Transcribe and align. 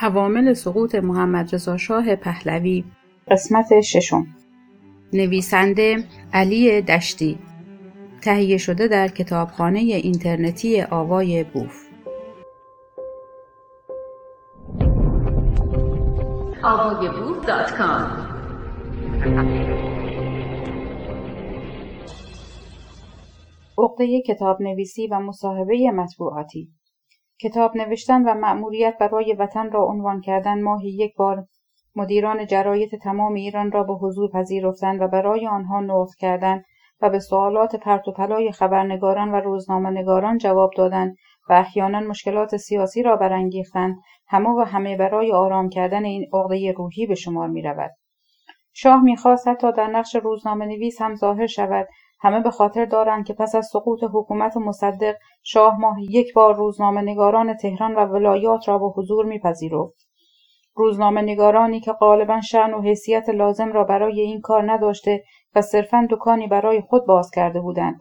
عوامل 0.00 0.54
سقوط 0.54 0.94
محمد 0.94 1.54
رضا 1.54 1.76
شاه 1.76 2.16
پهلوی. 2.16 2.84
قسمت 3.30 3.80
ششم. 3.80 4.26
نویسنده 5.12 6.04
علی 6.32 6.82
دشتی. 6.82 7.38
تهیه 8.22 8.56
شده 8.56 8.88
در 8.88 9.08
کتابخانه 9.08 9.78
اینترنتی 9.78 10.82
آوای 10.82 11.44
بوف. 11.44 11.88
عقده 23.78 24.22
کتاب 24.26 24.62
نویسی 24.62 25.06
و 25.06 25.20
مصاحبه 25.20 25.90
مطبوعاتی. 25.90 26.77
کتاب 27.40 27.76
نوشتن 27.76 28.22
و 28.22 28.34
مأموریت 28.34 28.96
برای 29.00 29.36
وطن 29.38 29.70
را 29.70 29.84
عنوان 29.84 30.20
کردن 30.20 30.62
ماهی 30.62 30.88
یک 30.88 31.16
بار 31.16 31.44
مدیران 31.96 32.46
جراید 32.46 33.00
تمام 33.02 33.34
ایران 33.34 33.72
را 33.72 33.82
به 33.82 33.94
حضور 33.94 34.30
پذیرفتن 34.30 35.02
و 35.02 35.08
برای 35.08 35.46
آنها 35.46 35.80
نقد 35.80 36.14
کردن 36.18 36.62
و 37.00 37.10
به 37.10 37.18
سوالات 37.18 37.76
پرت 37.76 38.08
و 38.08 38.12
پلای 38.12 38.52
خبرنگاران 38.52 39.32
و 39.32 39.36
روزنامهنگاران 39.36 40.38
جواب 40.38 40.70
دادن 40.76 41.14
و 41.48 41.52
احیانا 41.52 42.00
مشکلات 42.00 42.56
سیاسی 42.56 43.02
را 43.02 43.16
برانگیختند 43.16 43.96
همه 44.28 44.48
و 44.48 44.60
همه 44.60 44.96
برای 44.96 45.32
آرام 45.32 45.68
کردن 45.68 46.04
این 46.04 46.26
عقده 46.32 46.72
روحی 46.72 47.06
به 47.06 47.14
شمار 47.14 47.48
می 47.48 47.62
رود. 47.62 47.90
شاه 48.72 49.02
می‌خواست 49.02 49.48
حتی 49.48 49.72
در 49.72 49.86
نقش 49.86 50.16
روزنامه 50.16 50.66
نویس 50.66 51.02
هم 51.02 51.14
ظاهر 51.14 51.46
شود 51.46 51.88
همه 52.20 52.40
به 52.40 52.50
خاطر 52.50 52.84
دارند 52.84 53.26
که 53.26 53.34
پس 53.34 53.54
از 53.54 53.66
سقوط 53.72 54.04
حکومت 54.12 54.56
مصدق 54.56 55.14
شاه 55.42 55.80
ماهی 55.80 56.04
یک 56.10 56.34
بار 56.34 56.54
روزنامه 56.54 57.02
نگاران 57.02 57.56
تهران 57.56 57.94
و 57.94 58.06
ولایات 58.06 58.68
را 58.68 58.78
به 58.78 58.88
حضور 58.88 59.26
میپذیرفت. 59.26 60.08
روزنامه 60.74 61.22
نگارانی 61.22 61.80
که 61.80 61.92
غالبا 61.92 62.40
شعن 62.40 62.74
و 62.74 62.80
حیثیت 62.80 63.28
لازم 63.28 63.72
را 63.72 63.84
برای 63.84 64.20
این 64.20 64.40
کار 64.40 64.72
نداشته 64.72 65.24
و 65.54 65.62
صرفا 65.62 66.06
دکانی 66.10 66.46
برای 66.46 66.80
خود 66.80 67.06
باز 67.06 67.30
کرده 67.30 67.60
بودند. 67.60 68.00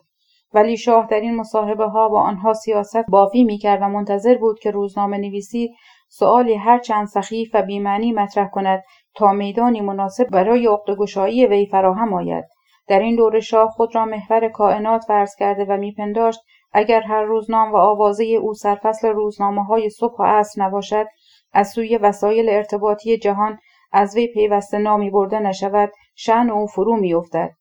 ولی 0.54 0.78
شاه 0.78 1.08
در 1.08 1.20
این 1.20 1.36
مصاحبه 1.36 1.86
ها 1.86 2.10
با 2.10 2.22
آنها 2.22 2.54
سیاست 2.54 3.06
بافی 3.10 3.44
می‌کرد 3.44 3.82
و 3.82 3.86
منتظر 3.86 4.38
بود 4.38 4.60
که 4.60 4.72
روزنامه 4.72 5.18
نویسی 5.18 5.74
سؤالی 6.10 6.56
هر 6.56 6.80
چند 6.80 7.08
سخیف 7.08 7.50
و 7.54 7.62
بیمعنی 7.62 8.12
مطرح 8.12 8.50
کند 8.50 8.84
تا 9.16 9.32
میدانی 9.32 9.82
مناسب 9.82 10.30
برای 10.30 10.68
عقدهگشایی 10.68 11.46
وی 11.46 11.66
فراهم 11.66 12.14
آید. 12.14 12.46
در 12.88 13.00
این 13.00 13.16
دوره 13.16 13.40
شاه 13.40 13.70
خود 13.70 13.96
را 13.96 14.06
محور 14.06 14.50
کائنات 14.50 15.04
فرض 15.04 15.36
کرده 15.36 15.66
و 15.66 15.78
میپنداشت 15.78 16.40
اگر 16.74 17.02
هر 17.02 17.24
روزنام 17.24 17.72
و 17.72 17.76
آوازه 17.76 18.24
او 18.26 18.54
سرفصل 18.54 19.08
روزنامه 19.08 19.64
های 19.64 19.90
صبح 19.90 20.16
و 20.20 20.24
عصر 20.24 20.64
نباشد 20.64 21.08
از 21.54 21.70
سوی 21.70 21.98
وسایل 21.98 22.50
ارتباطی 22.50 23.18
جهان 23.18 23.60
از 23.92 24.16
وی 24.16 24.28
پیوسته 24.28 24.78
نامی 24.78 25.10
برده 25.10 25.40
نشود 25.40 25.92
شن 26.16 26.50
او 26.50 26.68
فرو 26.68 26.98
میافتد. 26.98 27.52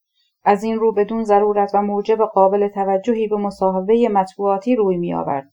از 0.44 0.64
این 0.64 0.78
رو 0.78 0.92
بدون 0.92 1.24
ضرورت 1.24 1.70
و 1.74 1.82
موجب 1.82 2.18
قابل 2.24 2.68
توجهی 2.68 3.28
به 3.28 3.36
مصاحبه 3.36 4.08
مطبوعاتی 4.08 4.76
روی 4.76 4.96
میآورد. 4.96 5.50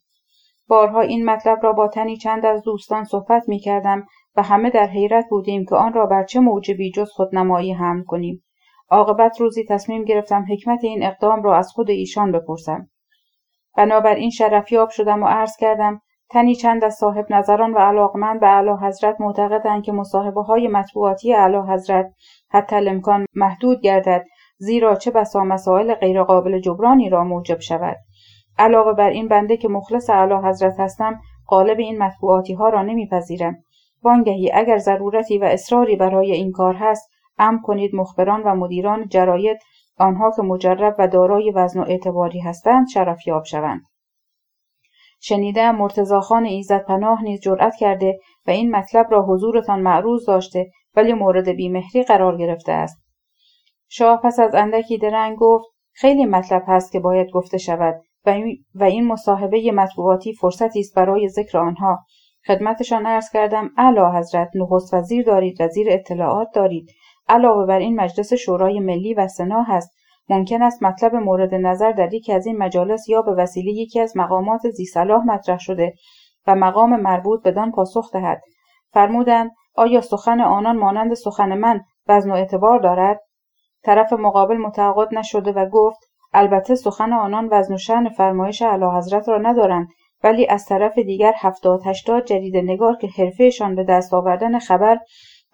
بارها 0.68 1.02
این 1.02 1.26
مطلب 1.26 1.60
را 1.64 1.74
با 1.74 1.88
تنی 1.88 2.18
چند 2.18 2.46
از 2.46 2.64
دوستان 2.64 3.04
صحبت 3.04 3.44
می 3.50 3.60
کردم 3.60 4.06
و 4.36 4.42
همه 4.44 4.70
در 4.70 4.88
حیرت 4.88 5.26
بودیم 5.30 5.66
که 5.66 5.76
آن 5.76 5.94
را 5.94 6.06
بر 6.06 6.24
چه 6.24 6.40
موجبی 6.40 6.92
جز 6.92 7.10
خودنمایی 7.12 7.72
هم 7.72 8.04
کنیم. 8.04 8.44
عاقبت 8.90 9.42
روزی 9.42 9.66
تصمیم 9.70 10.04
گرفتم 10.04 10.46
حکمت 10.52 10.84
این 10.84 11.04
اقدام 11.04 11.44
را 11.44 11.58
از 11.58 11.72
خود 11.72 11.90
ایشان 11.90 12.32
بپرسم. 12.32 12.90
بنابراین 13.78 14.30
شرفیاب 14.30 14.90
شدم 14.90 15.24
و 15.24 15.28
عرض 15.28 15.58
کردم 15.58 16.02
تنی 16.30 16.56
چند 16.56 16.84
از 16.84 16.96
صاحب 16.96 17.26
نظران 17.30 17.74
و 17.74 17.78
علاقمند 17.78 18.40
به 18.40 18.48
اعلی 18.48 18.72
حضرت 18.82 19.22
معتقدند 19.22 19.84
که 19.84 19.92
مصاحبه 19.92 20.42
های 20.42 20.68
مطبوعاتی 20.68 21.34
اعلی 21.34 21.58
حضرت 21.58 22.14
حتی 22.50 22.76
الامکان 22.76 23.26
محدود 23.36 23.82
گردد 23.82 24.26
زیرا 24.58 24.96
چه 24.96 25.12
بسا 25.12 25.44
مسائل 25.44 25.94
غیرقابل 25.94 26.60
جبرانی 26.60 27.10
را 27.10 27.24
موجب 27.24 27.60
شود. 27.60 27.98
علاوه 28.58 28.94
بر 28.94 29.10
این 29.10 29.28
بنده 29.28 29.58
که 29.58 29.68
مخلص 29.68 30.10
اعلی 30.10 30.34
حضرت 30.34 30.80
هستم 30.80 31.20
قالب 31.48 31.80
این 31.80 32.04
مطبوعاتی 32.04 32.54
ها 32.54 32.70
را 32.70 32.84
نمیپذیرم. 32.84 33.64
وانگهی 34.04 34.52
اگر 34.52 34.78
ضرورتی 34.78 35.38
و 35.38 35.44
اصراری 35.44 35.96
برای 35.96 36.32
این 36.32 36.52
کار 36.52 36.76
هست 36.76 37.10
ام 37.38 37.62
کنید 37.62 37.96
مخبران 37.96 38.44
و 38.44 38.56
مدیران 38.56 39.08
جراید 39.08 39.58
آنها 39.98 40.32
که 40.36 40.42
مجرب 40.42 40.96
و 41.00 41.08
دارای 41.08 41.52
وزن 41.56 41.80
و 41.80 41.84
اعتباری 41.88 42.40
هستند 42.40 42.88
شرفیاب 42.94 43.44
شوند. 43.44 43.82
شنیده 45.20 45.72
مرتزاخان 45.72 46.46
ایزد 46.46 46.86
پناه 46.86 47.24
نیز 47.24 47.42
جرأت 47.42 47.76
کرده 47.80 48.20
و 48.48 48.52
این 48.52 48.76
مطلب 48.76 49.08
را 49.12 49.26
حضورتان 49.26 49.82
معروض 49.82 50.26
داشته 50.26 50.72
ولی 50.96 51.14
مورد 51.14 51.50
بیمهری 51.50 52.04
قرار 52.04 52.38
گرفته 52.38 52.72
است. 52.72 53.04
شاه 53.90 54.22
پس 54.24 54.40
از 54.40 54.56
اندکی 54.56 54.98
درنگ 54.98 55.38
گفت 55.38 55.66
خیلی 55.92 56.26
مطلب 56.26 56.64
هست 56.68 56.92
که 56.92 57.00
باید 57.00 57.32
گفته 57.32 57.58
شود 57.58 58.02
و 58.76 58.84
این 58.84 59.08
مصاحبه 59.08 59.72
مطبوعاتی 59.72 60.34
فرصتی 60.34 60.80
است 60.80 60.96
برای 60.96 61.30
ذکر 61.30 61.58
آنها. 61.58 62.06
خدمتشان 62.48 63.06
عرض 63.06 63.30
کردم 63.30 63.70
اعلی 63.78 64.18
حضرت 64.18 64.50
نخست 64.56 64.94
وزیر 64.94 65.26
دارید 65.26 65.62
وزیر 65.62 65.88
اطلاعات 65.90 66.48
دارید. 66.54 66.90
علاوه 67.30 67.66
بر 67.66 67.80
این 67.80 68.02
مجلس 68.02 68.34
شورای 68.34 68.80
ملی 68.80 69.14
و 69.14 69.28
سنا 69.28 69.62
هست. 69.62 69.92
ممکن 70.30 70.62
است 70.62 70.84
مطلب 70.84 71.16
مورد 71.16 71.56
نظر 71.56 71.92
در 71.92 72.14
یکی 72.14 72.34
از 72.34 72.46
این 72.46 72.58
مجالس 72.58 73.10
یا 73.10 73.22
به 73.22 73.32
وسیله 73.32 73.72
یکی 73.72 74.00
از 74.00 74.18
مقامات 74.18 74.70
زیصلاح 74.70 75.26
مطرح 75.26 75.58
شده 75.60 75.94
و 76.48 76.56
مقام 76.56 77.02
مربوط 77.02 77.44
بدان 77.44 77.72
پاسخ 77.72 78.12
دهد. 78.14 78.42
فرمودند 78.94 79.52
آیا 79.76 80.02
سخن 80.02 80.42
آنان 80.42 80.78
مانند 80.78 81.14
سخن 81.14 81.58
من 81.58 81.82
وزن 82.08 82.32
و 82.32 82.34
اعتبار 82.34 82.80
دارد؟ 82.80 83.20
طرف 83.84 84.14
مقابل 84.14 84.58
متعاقد 84.58 85.16
نشده 85.16 85.52
و 85.52 85.70
گفت 85.70 86.00
البته 86.34 86.76
سخن 86.76 87.14
آنان 87.14 87.50
وزن 87.52 87.74
و 87.74 87.78
شن 87.78 88.10
فرمایش 88.10 88.62
اعلی 88.62 88.86
حضرت 88.86 89.30
را 89.30 89.38
ندارند. 89.38 89.88
ولی 90.24 90.48
از 90.48 90.66
طرف 90.66 91.00
دیگر 91.00 91.34
هفتاد 91.38 91.82
هشتاد 91.86 92.26
جدید 92.26 92.58
نگار 92.58 92.96
که 92.96 93.08
حرفهشان 93.08 93.76
به 93.76 93.84
دست 93.84 94.14
آوردن 94.14 94.60
خبر 94.60 95.00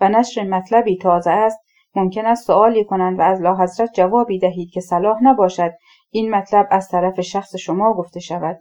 و 0.01 0.09
نشر 0.09 0.43
مطلبی 0.43 0.97
تازه 0.97 1.31
است 1.31 1.59
ممکن 1.95 2.25
است 2.25 2.47
سوالی 2.47 2.85
کنند 2.85 3.19
و 3.19 3.21
از 3.21 3.41
لاحضرت 3.41 3.89
جوابی 3.93 4.39
دهید 4.39 4.71
که 4.71 4.81
صلاح 4.81 5.23
نباشد 5.23 5.71
این 6.11 6.35
مطلب 6.35 6.67
از 6.71 6.87
طرف 6.87 7.21
شخص 7.21 7.55
شما 7.55 7.93
گفته 7.93 8.19
شود. 8.19 8.59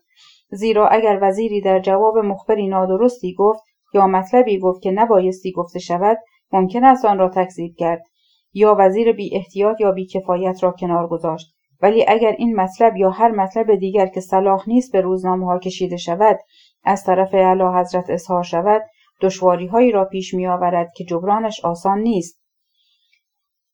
زیرا 0.51 0.89
اگر 0.89 1.19
وزیری 1.23 1.61
در 1.61 1.81
جواب 1.81 2.19
مخبری 2.19 2.69
نادرستی 2.69 3.35
گفت 3.35 3.63
یا 3.95 4.07
مطلبی 4.07 4.59
گفت 4.59 4.83
که 4.83 4.91
نبایستی 4.91 5.53
گفته 5.53 5.79
شود 5.79 6.19
ممکن 6.53 6.85
است 6.85 7.05
آن 7.05 7.19
را 7.19 7.29
تکذیب 7.29 7.75
کرد. 7.79 8.03
یا 8.53 8.77
وزیر 8.79 9.13
بی 9.13 9.37
احتیاط 9.37 9.81
یا 9.81 9.93
بی 9.93 10.07
کفایت 10.07 10.63
را 10.63 10.73
کنار 10.73 11.09
گذاشت. 11.09 11.58
ولی 11.83 12.05
اگر 12.09 12.35
این 12.39 12.57
مطلب 12.57 12.97
یا 12.97 13.11
هر 13.11 13.31
مطلب 13.31 13.75
دیگر 13.75 14.07
که 14.07 14.21
صلاح 14.21 14.69
نیست 14.69 14.93
به 14.93 15.01
روزنامه 15.01 15.47
ها 15.47 15.59
کشیده 15.59 15.97
شود 15.97 16.39
از 16.85 17.05
طرف 17.05 17.35
اعلی 17.35 17.81
حضرت 17.81 18.11
اظهار 18.11 18.43
شود 18.43 18.83
دشواری 19.21 19.67
هایی 19.67 19.93
را 19.93 20.05
پیش 20.05 20.35
می 20.35 20.47
آورد 20.47 20.93
که 20.97 21.05
جبرانش 21.05 21.65
آسان 21.65 21.99
نیست. 21.99 22.43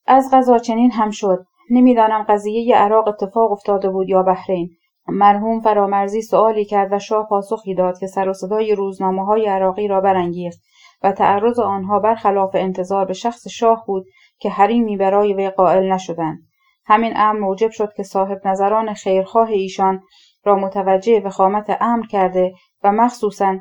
از 0.07 0.31
غذا 0.33 0.59
چنین 0.59 0.91
هم 0.91 1.11
شد. 1.11 1.45
نمی‌دانم 1.71 2.27
قضیه 2.29 2.77
عراق 2.77 3.09
اتفاق 3.09 3.53
افتاده 3.53 3.91
بود 3.91 4.09
یا 4.09 4.23
بحرین. 4.23 4.71
مرحوم 5.09 5.61
فرامرزی 5.61 6.23
سوالی 6.23 6.65
کرد 6.65 6.93
و 6.93 6.99
شاه 6.99 7.27
پاسخی 7.29 7.75
داد 7.75 7.99
که 7.99 8.07
سر 8.07 8.29
و 8.29 8.33
صدای 8.33 8.75
روزنامه 8.75 9.25
های 9.25 9.47
عراقی 9.47 9.89
را 9.89 10.01
برانگیخت 10.01 10.59
و 11.03 11.13
تعرض 11.13 11.59
آنها 11.59 11.99
برخلاف 11.99 12.51
انتظار 12.55 13.05
به 13.05 13.13
شخص 13.13 13.49
شاه 13.49 13.85
بود 13.87 14.07
که 14.39 14.51
حریمی 14.51 14.97
برای 14.97 15.35
وی 15.35 15.51
قائل 15.51 15.93
نشدند. 15.93 16.39
همین 16.87 17.13
امر 17.17 17.39
موجب 17.41 17.71
شد 17.71 17.93
که 17.93 18.03
صاحب 18.03 18.49
نظران 18.49 18.95
خیرخواه 18.95 19.49
ایشان 19.49 20.03
را 20.45 20.55
متوجه 20.55 21.21
وخامت 21.21 21.77
امر 21.81 22.07
کرده 22.07 22.53
و 22.85 22.93
مخصوصا 22.93 23.59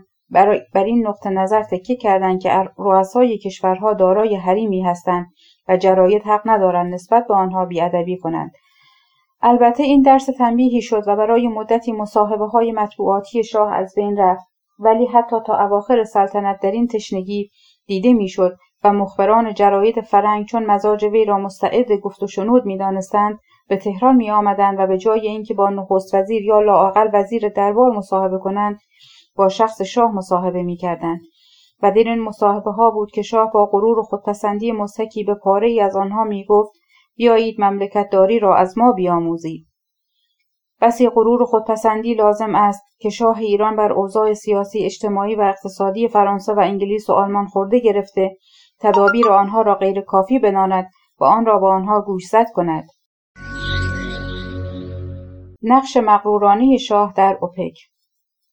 بر 0.73 0.83
این 0.85 1.07
نقطه 1.07 1.29
نظر 1.29 1.63
تکیه 1.63 1.95
کردند 1.95 2.41
که 2.41 2.69
رؤسای 2.77 3.37
کشورها 3.37 3.93
دارای 3.93 4.35
حریمی 4.35 4.81
هستند 4.81 5.27
و 5.67 5.77
جراید 5.77 6.23
حق 6.23 6.41
ندارند 6.45 6.93
نسبت 6.93 7.27
به 7.27 7.33
آنها 7.33 7.65
بیادبی 7.65 8.17
کنند. 8.17 8.51
البته 9.41 9.83
این 9.83 10.01
درس 10.01 10.25
تنبیهی 10.25 10.81
شد 10.81 11.03
و 11.07 11.15
برای 11.15 11.47
مدتی 11.47 11.91
مصاحبه 11.91 12.45
های 12.45 12.71
مطبوعاتی 12.71 13.43
شاه 13.43 13.73
از 13.73 13.93
بین 13.95 14.17
رفت 14.17 14.45
ولی 14.79 15.05
حتی 15.05 15.35
تا 15.45 15.65
اواخر 15.65 16.03
سلطنت 16.03 16.59
در 16.61 16.71
این 16.71 16.87
تشنگی 16.87 17.49
دیده 17.85 18.13
می‌شد 18.13 18.57
و 18.83 18.93
مخبران 18.93 19.53
جراید 19.53 20.01
فرنگ 20.01 20.45
چون 20.45 20.65
مزاج 20.65 21.03
وی 21.05 21.25
را 21.25 21.37
مستعد 21.37 21.91
گفت 21.91 22.23
و 22.23 22.27
شنود 22.27 22.65
می‌دانستند 22.65 23.39
به 23.67 23.77
تهران 23.77 24.15
می 24.15 24.31
آمدند 24.31 24.79
و 24.79 24.87
به 24.87 24.97
جای 24.97 25.27
اینکه 25.27 25.53
با 25.53 25.69
نخست 25.69 26.15
وزیر 26.15 26.41
یا 26.41 26.61
لااقل 26.61 27.09
وزیر 27.13 27.49
دربار 27.49 27.91
مصاحبه 27.91 28.37
کنند 28.37 28.79
با 29.35 29.49
شخص 29.49 29.81
شاه 29.81 30.15
مصاحبه 30.15 30.63
می 30.63 30.75
کردند 30.75 31.19
و 31.83 31.91
در 31.91 31.97
این 31.97 32.19
مصاحبه 32.19 32.71
ها 32.71 32.91
بود 32.91 33.11
که 33.11 33.21
شاه 33.21 33.51
با 33.53 33.65
غرور 33.65 33.99
و 33.99 34.03
خودپسندی 34.03 34.71
مستکی 34.71 35.23
به 35.23 35.35
پاره 35.35 35.67
ای 35.67 35.79
از 35.79 35.95
آنها 35.95 36.23
می 36.23 36.45
گفت 36.45 36.71
بیایید 37.15 37.61
مملکت 37.61 38.09
داری 38.11 38.39
را 38.39 38.55
از 38.55 38.77
ما 38.77 38.91
بیاموزید. 38.91 39.67
بسی 40.81 41.09
غرور 41.09 41.41
و 41.41 41.45
خودپسندی 41.45 42.13
لازم 42.13 42.55
است 42.55 42.83
که 42.99 43.09
شاه 43.09 43.39
ایران 43.39 43.75
بر 43.75 43.91
اوضاع 43.91 44.33
سیاسی 44.33 44.85
اجتماعی 44.85 45.35
و 45.35 45.41
اقتصادی 45.41 46.07
فرانسه 46.07 46.53
و 46.53 46.59
انگلیس 46.59 47.09
و 47.09 47.13
آلمان 47.13 47.45
خورده 47.45 47.79
گرفته 47.79 48.31
تدابیر 48.83 49.29
آنها 49.29 49.61
را 49.61 49.75
غیر 49.75 50.01
کافی 50.01 50.39
بناند 50.39 50.89
و 51.19 51.23
آن 51.23 51.45
را 51.45 51.59
با 51.59 51.75
آنها 51.75 52.01
گوشزد 52.01 52.45
کند. 52.53 52.85
نقش 55.61 55.97
مغرورانه 55.97 56.77
شاه 56.77 57.13
در 57.15 57.37
اوپک. 57.41 57.77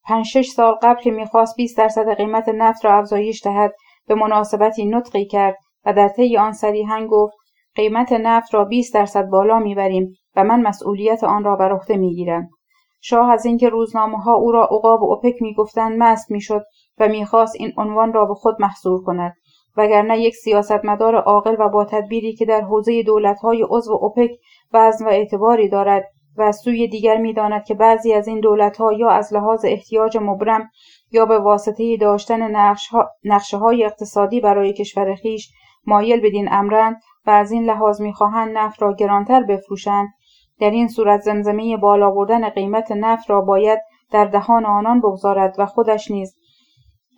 پنج 0.05 0.27
شش 0.27 0.49
سال 0.49 0.75
قبل 0.83 1.01
که 1.01 1.11
می‌خواست 1.11 1.57
20 1.57 1.79
درصد 1.79 2.15
قیمت 2.15 2.49
نفت 2.49 2.85
را 2.85 2.99
افزایش 2.99 3.45
دهد 3.45 3.75
به 4.07 4.15
مناسبتی 4.15 4.87
نطقی 4.87 5.27
کرد 5.27 5.57
و 5.85 5.93
در 5.93 6.09
طی 6.09 6.37
آن 6.37 6.53
صریحا 6.53 7.07
گفت 7.07 7.37
قیمت 7.75 8.13
نفت 8.13 8.55
را 8.55 8.65
20 8.65 8.95
درصد 8.95 9.27
بالا 9.31 9.59
می‌بریم 9.59 10.13
و 10.37 10.45
من 10.45 10.63
مسئولیت 10.63 11.25
آن 11.25 11.45
را 11.45 11.57
بر 11.57 11.73
عهده 11.73 11.97
می‌گیرم. 11.97 12.49
شاه 13.03 13.31
از 13.31 13.47
اینکه 13.47 13.69
روزنامه 13.69 14.19
ها 14.19 14.35
او 14.35 14.53
را 14.53 14.65
عقاب 14.65 15.05
اوپک 15.05 15.43
می‌گفتند 15.43 15.99
مست 15.99 16.31
می‌شد 16.31 16.63
و 16.99 17.09
می‌خواست 17.09 17.55
این 17.59 17.73
عنوان 17.77 18.13
را 18.13 18.25
به 18.25 18.35
خود 18.35 18.57
محصور 18.61 19.05
کند. 19.05 19.35
وگرنه 19.77 20.21
یک 20.21 20.35
سیاستمدار 20.35 21.17
عاقل 21.17 21.57
و 21.59 21.69
با 21.69 21.85
تدبیری 21.85 22.33
که 22.33 22.45
در 22.45 22.61
حوزه 22.61 23.03
دولتهای 23.03 23.67
عضو 23.71 23.99
اوپک 24.01 24.31
وزن 24.73 25.05
و 25.07 25.09
اعتباری 25.09 25.69
دارد 25.69 26.05
و 26.37 26.43
از 26.43 26.57
سوی 26.65 26.89
دیگر 26.89 27.17
می‌داند 27.17 27.65
که 27.65 27.75
بعضی 27.75 28.13
از 28.13 28.29
این 28.29 28.41
دولتها 28.41 28.93
یا 28.93 29.09
از 29.11 29.35
لحاظ 29.35 29.65
احتیاج 29.65 30.19
مبرم 30.21 30.71
یا 31.13 31.27
به 31.27 31.39
واسطه 31.39 31.97
داشتن 31.97 32.53
نقشه 33.25 33.59
های 33.59 33.85
اقتصادی 33.85 34.41
برای 34.41 34.73
کشور 34.73 35.15
خیش 35.15 35.53
مایل 35.87 36.21
بدین 36.21 36.49
امرند 36.53 36.97
و 37.27 37.31
از 37.31 37.53
این 37.53 37.65
لحاظ 37.65 38.01
می‌خواهند 38.01 38.59
نفت 38.59 38.83
را 38.83 38.93
گرانتر 38.93 39.43
بفروشند 39.43 40.09
در 40.61 40.71
این 40.71 40.89
صورت 40.89 41.21
زمزمه 41.21 41.77
بالا 41.77 42.11
بردن 42.11 42.49
قیمت 42.49 42.93
نفت 42.93 43.31
را 43.31 43.41
باید 43.41 43.79
در 44.13 44.25
دهان 44.25 44.67
آنان 44.67 45.01
بگذارد 45.01 45.55
و 45.59 45.67
خودش 45.67 46.11
نیز 46.11 46.37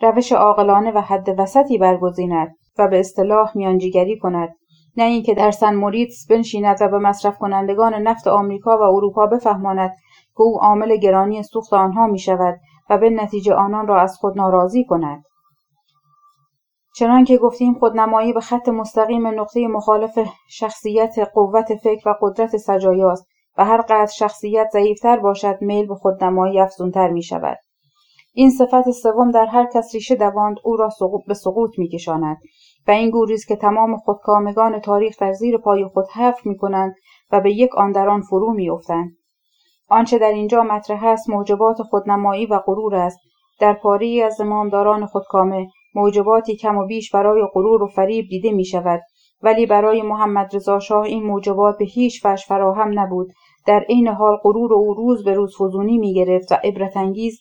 روش 0.03 0.33
عاقلانه 0.33 0.91
و 0.91 1.01
حد 1.01 1.35
وسطی 1.39 1.79
برگزیند 1.79 2.55
و 2.79 2.89
به 2.89 3.01
اصطلاح 3.01 3.57
میانجیگری 3.57 4.19
کند 4.19 4.55
نه 4.97 5.05
اینکه 5.05 5.35
در 5.35 5.51
سن 5.51 5.75
موریتس 5.75 6.27
بنشیند 6.31 6.79
و 6.81 6.89
به 6.89 6.99
مصرف 6.99 7.39
کنندگان 7.39 7.95
نفت 7.95 8.29
آمریکا 8.29 8.79
و 8.79 8.83
اروپا 8.83 9.27
بفهماند 9.27 9.91
که 10.37 10.43
او 10.43 10.61
عامل 10.61 10.97
گرانی 10.97 11.43
سوخت 11.43 11.73
آنها 11.73 12.07
می 12.07 12.19
شود 12.19 12.61
و 12.91 12.99
به 12.99 13.11
نتیجه 13.11 13.55
آنان 13.55 13.87
را 13.87 14.01
از 14.01 14.17
خود 14.17 14.37
ناراضی 14.37 14.85
کند 14.85 15.25
چنان 16.97 17.25
که 17.25 17.39
گفتیم 17.39 17.75
خودنمایی 17.75 18.33
به 18.33 18.41
خط 18.41 18.69
مستقیم 18.69 19.27
نقطه 19.27 19.69
مخالف 19.69 20.19
شخصیت 20.49 21.15
قوت 21.35 21.75
فکر 21.75 22.09
و 22.09 22.15
قدرت 22.21 22.57
سجایاست 22.57 23.27
و 23.59 23.65
هر 23.65 23.81
قدر 23.81 24.07
شخصیت 24.07 24.69
ضعیفتر 24.73 25.17
باشد 25.17 25.59
میل 25.61 25.87
به 25.87 25.95
خودنمایی 25.95 26.61
افزونتر 26.61 27.09
می 27.09 27.23
شود. 27.23 27.59
این 28.35 28.51
صفت 28.51 28.91
سوم 28.91 29.31
در 29.31 29.47
هر 29.47 29.67
کس 29.75 29.95
ریشه 29.95 30.15
دواند 30.15 30.57
او 30.65 30.77
را 30.77 30.91
سقوط 30.91 31.23
به 31.27 31.35
سقوط 31.35 31.79
می 31.79 31.89
کشاند 31.89 32.37
و 32.89 32.91
این 32.91 33.11
گوریست 33.11 33.49
که 33.49 33.57
تمام 33.57 33.97
خودکامگان 33.97 34.81
تاریخ 34.81 35.17
در 35.21 35.33
زیر 35.33 35.59
پای 35.59 35.85
خود 35.85 36.05
حفر 36.15 36.49
می 36.49 36.57
کنند 36.57 36.95
و 37.33 37.41
به 37.41 37.53
یک 37.53 37.77
آن 37.77 37.93
در 37.93 38.09
آن 38.09 38.21
فرو 38.21 38.53
می 38.53 38.71
افتند. 38.71 39.17
آنچه 39.89 40.19
در 40.19 40.33
اینجا 40.33 40.63
مطرح 40.63 41.05
است 41.05 41.31
موجبات 41.31 41.83
خودنمایی 41.83 42.47
و 42.47 42.59
غرور 42.59 42.95
است. 42.95 43.19
در 43.61 43.73
پاری 43.73 44.23
از 44.23 44.35
زمامداران 44.35 45.07
خودکامه 45.07 45.67
موجباتی 45.95 46.57
کم 46.57 46.77
و 46.77 46.87
بیش 46.87 47.11
برای 47.11 47.47
غرور 47.55 47.83
و 47.83 47.87
فریب 47.87 48.29
دیده 48.29 48.53
می 48.53 48.65
شود 48.65 49.01
ولی 49.43 49.67
برای 49.67 50.03
محمد 50.03 50.57
رضا 50.57 50.79
شاه 50.79 51.03
این 51.05 51.23
موجبات 51.23 51.79
به 51.79 51.85
هیچ 51.85 52.27
وجه 52.27 52.45
فراهم 52.49 52.99
نبود. 53.01 53.29
در 53.67 53.81
عین 53.89 54.09
حال 54.09 54.37
غرور 54.37 54.75
او 54.75 54.95
روز 54.95 55.25
به 55.25 55.35
روز 55.35 55.57
فزونی 55.57 55.99
می 55.99 56.15
گرفت 56.15 56.53
و 56.53 56.55
عبرت 56.65 56.97
انگیز 56.97 57.41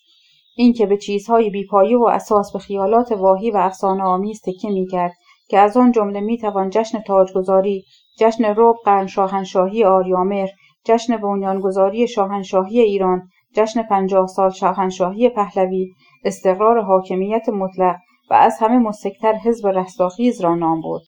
اینکه 0.55 0.85
به 0.85 0.97
چیزهای 0.97 1.49
بیپایه 1.49 1.97
و 1.97 2.03
اساس 2.03 2.53
به 2.53 2.59
خیالات 2.59 3.11
واهی 3.11 3.51
و 3.51 3.57
افسانه 3.57 4.03
آمیز 4.03 4.41
تکیه 4.41 4.71
می 4.71 4.87
کرد 4.87 5.13
که 5.47 5.59
از 5.59 5.77
آن 5.77 5.91
جمله 5.91 6.19
می 6.19 6.37
توان 6.37 6.69
جشن 6.69 7.01
تاجگذاری 7.01 7.83
جشن 8.19 8.45
رب 8.57 8.75
قرن 8.85 9.07
شاهنشاهی 9.07 9.83
آریامر 9.83 10.47
جشن 10.85 11.17
بنیانگذاری 11.17 12.07
شاهنشاهی 12.07 12.79
ایران 12.79 13.21
جشن 13.55 13.83
پنجاه 13.83 14.27
سال 14.27 14.49
شاهنشاهی 14.49 15.29
پهلوی 15.29 15.87
استقرار 16.25 16.81
حاکمیت 16.81 17.49
مطلق 17.49 17.95
و 18.29 18.33
از 18.33 18.57
همه 18.59 18.77
مستکتر 18.77 19.33
حزب 19.33 19.67
رستاخیز 19.67 20.41
را 20.41 20.55
نام 20.55 20.81
برد. 20.81 21.01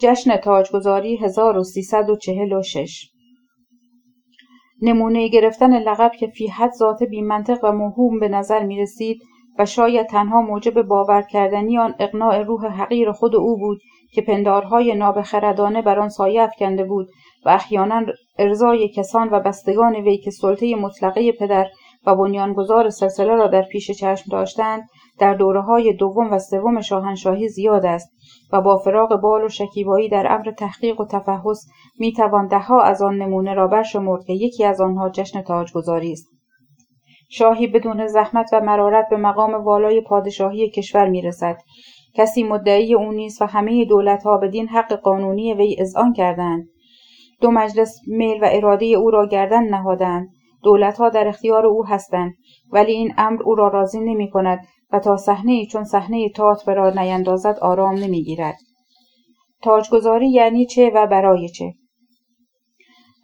جشن 0.00 0.36
تاجگذاری 0.36 1.16
1346 1.16 3.17
نمونه 4.82 5.28
گرفتن 5.28 5.78
لقب 5.78 6.12
که 6.18 6.26
فی 6.26 6.46
حد 6.46 6.70
ذات 6.70 7.02
بی 7.02 7.22
منطق 7.22 7.58
و 7.62 7.72
موهوم 7.72 8.20
به 8.20 8.28
نظر 8.28 8.62
می 8.62 8.80
رسید 8.80 9.22
و 9.58 9.66
شاید 9.66 10.06
تنها 10.06 10.42
موجب 10.42 10.82
باور 10.82 11.22
کردنی 11.22 11.78
آن 11.78 11.94
اقناع 11.98 12.42
روح 12.42 12.66
حقیر 12.66 13.12
خود 13.12 13.36
او 13.36 13.58
بود 13.58 13.78
که 14.12 14.22
پندارهای 14.22 14.94
نابخردانه 14.94 15.82
بر 15.82 15.98
آن 15.98 16.08
سایه 16.08 16.42
افکنده 16.42 16.84
بود 16.84 17.08
و 17.44 17.48
احیانا 17.48 18.06
ارزای 18.38 18.88
کسان 18.88 19.28
و 19.28 19.40
بستگان 19.40 19.96
وی 19.96 20.18
که 20.18 20.30
سلطه 20.30 20.76
مطلقه 20.76 21.32
پدر 21.32 21.66
و 22.06 22.14
بنیانگذار 22.14 22.90
سلسله 22.90 23.34
را 23.34 23.46
در 23.46 23.62
پیش 23.62 23.90
چشم 23.90 24.24
داشتند 24.30 24.82
در 25.18 25.34
دوره 25.34 25.60
های 25.60 25.92
دوم 25.92 26.32
و 26.32 26.38
سوم 26.38 26.80
شاهنشاهی 26.80 27.48
زیاد 27.48 27.86
است 27.86 28.12
و 28.52 28.60
با 28.60 28.78
فراغ 28.78 29.20
بال 29.20 29.44
و 29.44 29.48
شکیبایی 29.48 30.08
در 30.08 30.26
امر 30.30 30.52
تحقیق 30.52 31.00
و 31.00 31.06
تفحص 31.06 31.66
می 31.98 32.12
توان 32.12 32.46
دهها 32.46 32.82
از 32.82 33.02
آن 33.02 33.22
نمونه 33.22 33.54
را 33.54 33.66
برشمرد 33.66 34.24
که 34.24 34.32
یکی 34.32 34.64
از 34.64 34.80
آنها 34.80 35.10
جشن 35.10 35.42
تاجگذاری 35.42 36.12
است. 36.12 36.28
شاهی 37.30 37.66
بدون 37.66 38.06
زحمت 38.06 38.50
و 38.52 38.60
مرارت 38.60 39.06
به 39.10 39.16
مقام 39.16 39.54
والای 39.54 40.00
پادشاهی 40.00 40.70
کشور 40.70 41.08
می 41.08 41.22
رسد. 41.22 41.58
کسی 42.14 42.42
مدعی 42.42 42.94
او 42.94 43.12
نیست 43.12 43.42
و 43.42 43.44
همه 43.44 43.84
دولتها 43.84 44.36
بدین 44.36 44.68
حق 44.68 44.92
قانونی 44.92 45.54
وی 45.54 45.76
اذعان 45.78 46.12
کردند 46.12 46.68
دو 47.40 47.50
مجلس 47.50 48.00
میل 48.06 48.42
و 48.42 48.48
اراده 48.52 48.86
او 48.86 49.10
را 49.10 49.26
گردن 49.26 49.62
نهادند 49.62 50.28
دولتها 50.62 51.08
در 51.08 51.28
اختیار 51.28 51.66
او 51.66 51.86
هستند 51.86 52.34
ولی 52.72 52.92
این 52.92 53.14
امر 53.18 53.42
او 53.42 53.54
را 53.54 53.68
راضی 53.68 54.00
نمی 54.00 54.30
کند 54.30 54.66
و 54.92 54.98
تا 54.98 55.16
صحنه 55.16 55.66
چون 55.66 55.84
صحنه 55.84 56.28
تئاتر 56.28 56.74
را 56.74 56.90
نیندازد 56.90 57.58
آرام 57.62 57.94
نمی‌گیرد. 57.94 58.56
تاجگذاری 59.62 60.30
یعنی 60.30 60.66
چه 60.66 60.90
و 60.94 61.06
برای 61.06 61.48
چه؟ 61.48 61.74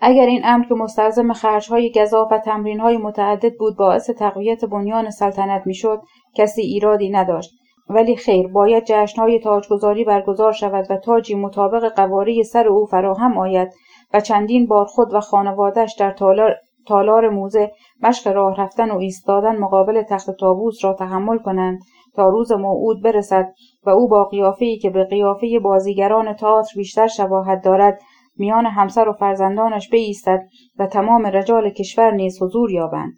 اگر 0.00 0.26
این 0.26 0.40
امر 0.44 0.64
که 0.64 0.74
مستلزم 0.74 1.32
خرجهای 1.32 1.92
گذاف 1.92 2.32
و 2.32 2.38
تمرینهای 2.38 2.96
متعدد 2.96 3.54
بود 3.58 3.76
باعث 3.76 4.10
تقویت 4.10 4.64
بنیان 4.64 5.10
سلطنت 5.10 5.66
می‌شد 5.66 6.00
کسی 6.34 6.62
ایرادی 6.62 7.10
نداشت. 7.10 7.50
ولی 7.88 8.16
خیر 8.16 8.48
باید 8.48 8.84
جشنهای 8.86 9.40
تاجگذاری 9.40 10.04
برگزار 10.04 10.52
شود 10.52 10.86
و 10.90 10.96
تاجی 10.96 11.34
مطابق 11.34 11.94
قواره 11.94 12.42
سر 12.42 12.68
او 12.68 12.86
فراهم 12.86 13.38
آید 13.38 13.68
و 14.14 14.20
چندین 14.20 14.66
بار 14.66 14.84
خود 14.84 15.14
و 15.14 15.20
خانوادش 15.20 15.94
در 15.98 16.10
تالار, 16.10 16.56
تالار 16.86 17.28
موزه 17.28 17.72
مشق 18.02 18.28
راه 18.28 18.56
رفتن 18.56 18.90
و 18.90 18.96
ایستادن 18.96 19.56
مقابل 19.56 20.02
تخت 20.02 20.30
تابوس 20.30 20.84
را 20.84 20.92
تحمل 20.92 21.38
کنند 21.38 21.80
تا 22.14 22.28
روز 22.28 22.52
موعود 22.52 23.02
برسد 23.02 23.52
و 23.86 23.90
او 23.90 24.08
با 24.08 24.24
قیافهای 24.24 24.78
که 24.78 24.90
به 24.90 25.04
قیافه 25.04 25.58
بازیگران 25.58 26.32
تئاتر 26.32 26.72
بیشتر 26.76 27.06
شباهت 27.06 27.64
دارد 27.64 28.00
میان 28.36 28.66
همسر 28.66 29.08
و 29.08 29.12
فرزندانش 29.12 29.90
بایستد 29.90 30.42
و 30.78 30.86
تمام 30.86 31.26
رجال 31.26 31.70
کشور 31.70 32.10
نیز 32.10 32.42
حضور 32.42 32.70
یابند. 32.70 33.12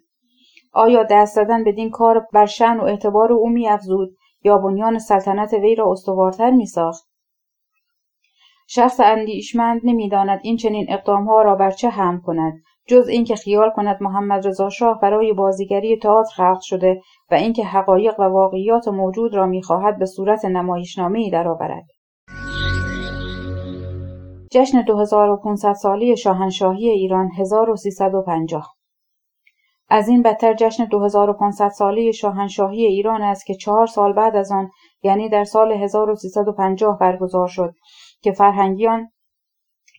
آیا 0.73 1.03
دست 1.03 1.35
زدن 1.35 1.63
بدین 1.63 1.89
کار 1.89 2.25
بر 2.33 2.45
شن 2.45 2.77
و 2.77 2.83
اعتبار 2.83 3.33
او 3.33 3.49
میافزود 3.49 4.09
یا 4.43 4.57
بنیان 4.57 4.99
سلطنت 4.99 5.53
وی 5.53 5.75
را 5.75 5.91
استوارتر 5.91 6.51
میساخت؟ 6.51 7.07
شخص 8.67 8.99
اندیشمند 8.99 9.81
نمی‌داند 9.83 10.39
این 10.43 10.57
چنین 10.57 10.85
اقدامها 10.89 11.41
را 11.41 11.55
بر 11.55 11.71
چه 11.71 11.89
هم 11.89 12.21
کند. 12.21 12.53
جز 12.87 13.07
اینکه 13.07 13.35
خیال 13.35 13.69
کند 13.75 13.97
محمد 14.01 14.47
رضا 14.47 14.69
شاه 14.69 14.99
برای 15.01 15.33
بازیگری 15.33 15.97
تئاتر 15.97 16.35
خلق 16.35 16.59
شده 16.61 17.01
و 17.31 17.35
اینکه 17.35 17.63
حقایق 17.65 18.19
و 18.19 18.23
واقعیات 18.23 18.87
موجود 18.87 19.35
را 19.35 19.45
می‌خواهد 19.45 19.99
به 19.99 20.05
صورت 20.05 20.45
نمایشنامهای 20.45 21.29
درآورد. 21.29 21.85
جشن 24.51 24.81
2500 24.81 25.73
سالی 25.73 26.17
شاهنشاهی 26.17 26.89
ایران 26.89 27.29
1350 27.37 28.73
از 29.89 30.07
این 30.07 30.21
بدتر 30.21 30.53
جشن 30.53 30.85
2500 30.85 31.69
سالی 31.69 32.13
شاهنشاهی 32.13 32.85
ایران 32.85 33.21
است 33.21 33.45
که 33.45 33.55
چهار 33.55 33.87
سال 33.87 34.13
بعد 34.13 34.35
از 34.35 34.51
آن 34.51 34.69
یعنی 35.03 35.29
در 35.29 35.43
سال 35.43 35.71
1350 35.71 36.97
برگزار 36.99 37.47
شد 37.47 37.73
که 38.21 38.31
فرهنگیان 38.31 39.09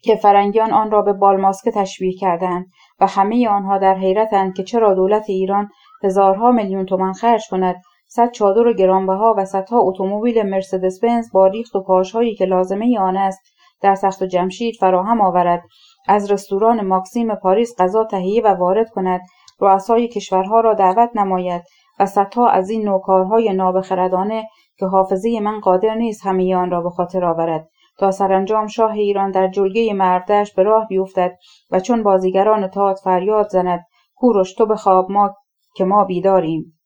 که 0.03 0.17
فرنگیان 0.17 0.73
آن 0.73 0.91
را 0.91 1.03
به 1.03 1.13
بالماسکه 1.13 1.71
تشبیه 1.71 2.13
کردند 2.13 2.67
و 3.01 3.07
همه 3.07 3.49
آنها 3.49 3.79
در 3.79 3.95
حیرتند 3.95 4.55
که 4.55 4.63
چرا 4.63 4.95
دولت 4.95 5.25
ایران 5.29 5.69
هزارها 6.05 6.51
میلیون 6.51 6.87
تومان 6.87 7.13
خرج 7.13 7.49
کند 7.51 7.77
صد 8.11 8.31
چادر 8.31 8.73
گرانبها 8.73 9.35
و 9.39 9.45
صدها 9.45 9.81
اتومبیل 9.81 10.43
مرسدس 10.43 11.01
بنز 11.01 11.33
با 11.33 11.47
ریخت 11.47 11.77
و 11.77 11.83
پاشهایی 11.83 12.35
که 12.35 12.45
لازمه 12.45 12.99
آن 12.99 13.17
است 13.17 13.41
در 13.81 13.95
سخت 13.95 14.23
و 14.23 14.27
جمشید 14.27 14.75
فراهم 14.81 15.21
آورد. 15.21 15.63
از 16.09 16.31
رستوران 16.31 16.87
ماکسیم 16.87 17.35
پاریس 17.35 17.75
غذا 17.79 18.05
تهیه 18.05 18.43
و 18.43 18.47
وارد 18.47 18.91
کند. 18.91 19.21
رؤسای 19.61 20.09
کشورها 20.09 20.61
را 20.61 20.75
دعوت 20.75 21.11
نماید 21.15 21.63
و 22.01 22.07
صدها 22.07 22.49
از 22.49 22.71
این 22.71 22.85
نوکارهای 22.85 23.53
نابخردانه 23.53 24.49
که 24.79 24.87
حافظه 24.87 25.41
من 25.41 25.61
قادر 25.61 25.95
نیست 25.95 26.27
همه 26.27 26.57
آن 26.57 26.71
را 26.71 26.81
به 26.81 26.91
خاطر 26.91 27.25
آورد. 27.25 27.69
تا 27.99 28.11
سرانجام 28.11 28.67
شاه 28.67 28.93
ایران 28.93 29.31
در 29.31 29.49
جلگه 29.49 29.93
مردش 29.93 30.55
به 30.55 30.63
راه 30.63 30.87
بیفتد 30.89 31.39
و 31.71 31.81
چون 31.81 32.03
بازیگران 32.03 32.69
تات 32.69 32.99
فریاد 33.05 33.49
زند 33.49 33.87
کوروش 34.15 34.55
تو 34.55 34.67
بخواب 34.67 35.11
ما 35.11 35.35
که 35.75 35.85
ما 35.85 36.05
بیداریم. 36.05 36.79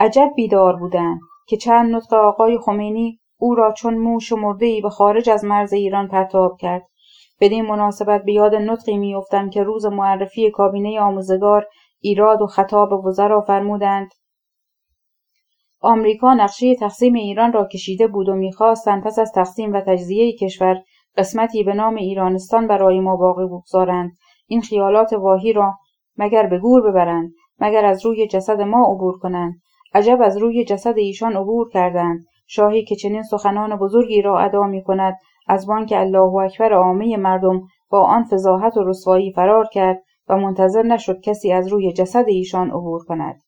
عجب 0.00 0.32
بیدار 0.36 0.76
بودند 0.76 1.20
که 1.48 1.56
چند 1.56 1.94
نطق 1.94 2.14
آقای 2.14 2.58
خمینی 2.58 3.20
او 3.38 3.54
را 3.54 3.72
چون 3.72 3.94
موش 3.94 4.32
و 4.32 4.56
ای 4.60 4.80
به 4.80 4.90
خارج 4.90 5.30
از 5.30 5.44
مرز 5.44 5.72
ایران 5.72 6.08
پرتاب 6.08 6.56
کرد. 6.60 6.82
بدین 7.40 7.66
مناسبت 7.66 8.24
به 8.24 8.32
یاد 8.32 8.54
نطقی 8.54 8.96
میافتم 8.98 9.50
که 9.50 9.62
روز 9.62 9.86
معرفی 9.86 10.50
کابینه 10.50 11.00
آموزگار 11.00 11.66
ایراد 12.00 12.42
و 12.42 12.46
خطاب 12.46 12.92
وزرا 12.92 13.40
فرمودند 13.40 14.08
آمریکا 15.84 16.34
نقشه 16.34 16.74
تقسیم 16.74 17.14
ایران 17.14 17.52
را 17.52 17.64
کشیده 17.64 18.06
بود 18.06 18.28
و 18.28 18.34
می‌خواستند 18.34 19.02
پس 19.02 19.18
از 19.18 19.32
تقسیم 19.32 19.72
و 19.72 19.80
تجزیه 19.80 20.32
کشور 20.32 20.82
قسمتی 21.16 21.64
به 21.64 21.74
نام 21.74 21.94
ایرانستان 21.94 22.66
برای 22.66 23.00
ما 23.00 23.16
باقی 23.16 23.46
بگذارند. 23.46 24.12
این 24.46 24.60
خیالات 24.60 25.12
واهی 25.12 25.52
را 25.52 25.74
مگر 26.16 26.46
به 26.46 26.58
گور 26.58 26.90
ببرند 26.90 27.32
مگر 27.58 27.84
از 27.84 28.06
روی 28.06 28.26
جسد 28.26 28.60
ما 28.60 28.92
عبور 28.92 29.18
کنند؟ 29.18 29.54
عجب 29.94 30.18
از 30.22 30.36
روی 30.36 30.64
جسد 30.64 30.98
ایشان 30.98 31.36
عبور 31.36 31.70
کردند. 31.70 32.24
شاهی 32.46 32.84
که 32.84 32.96
چنین 32.96 33.22
سخنان 33.22 33.76
بزرگی 33.76 34.22
را 34.22 34.38
ادا 34.38 34.62
می 34.62 34.82
کند 34.82 35.16
از 35.48 35.66
بانک 35.66 35.92
الله 35.96 36.34
اکبر 36.34 36.72
عامه 36.72 37.16
مردم 37.16 37.62
با 37.90 38.00
آن 38.00 38.24
فضاحت 38.24 38.76
و 38.76 38.84
رسوایی 38.84 39.32
فرار 39.32 39.68
کرد 39.72 40.02
و 40.28 40.36
منتظر 40.36 40.82
نشد 40.82 41.20
کسی 41.20 41.52
از 41.52 41.68
روی 41.68 41.92
جسد 41.92 42.24
ایشان 42.28 42.70
عبور 42.70 43.04
کند. 43.04 43.40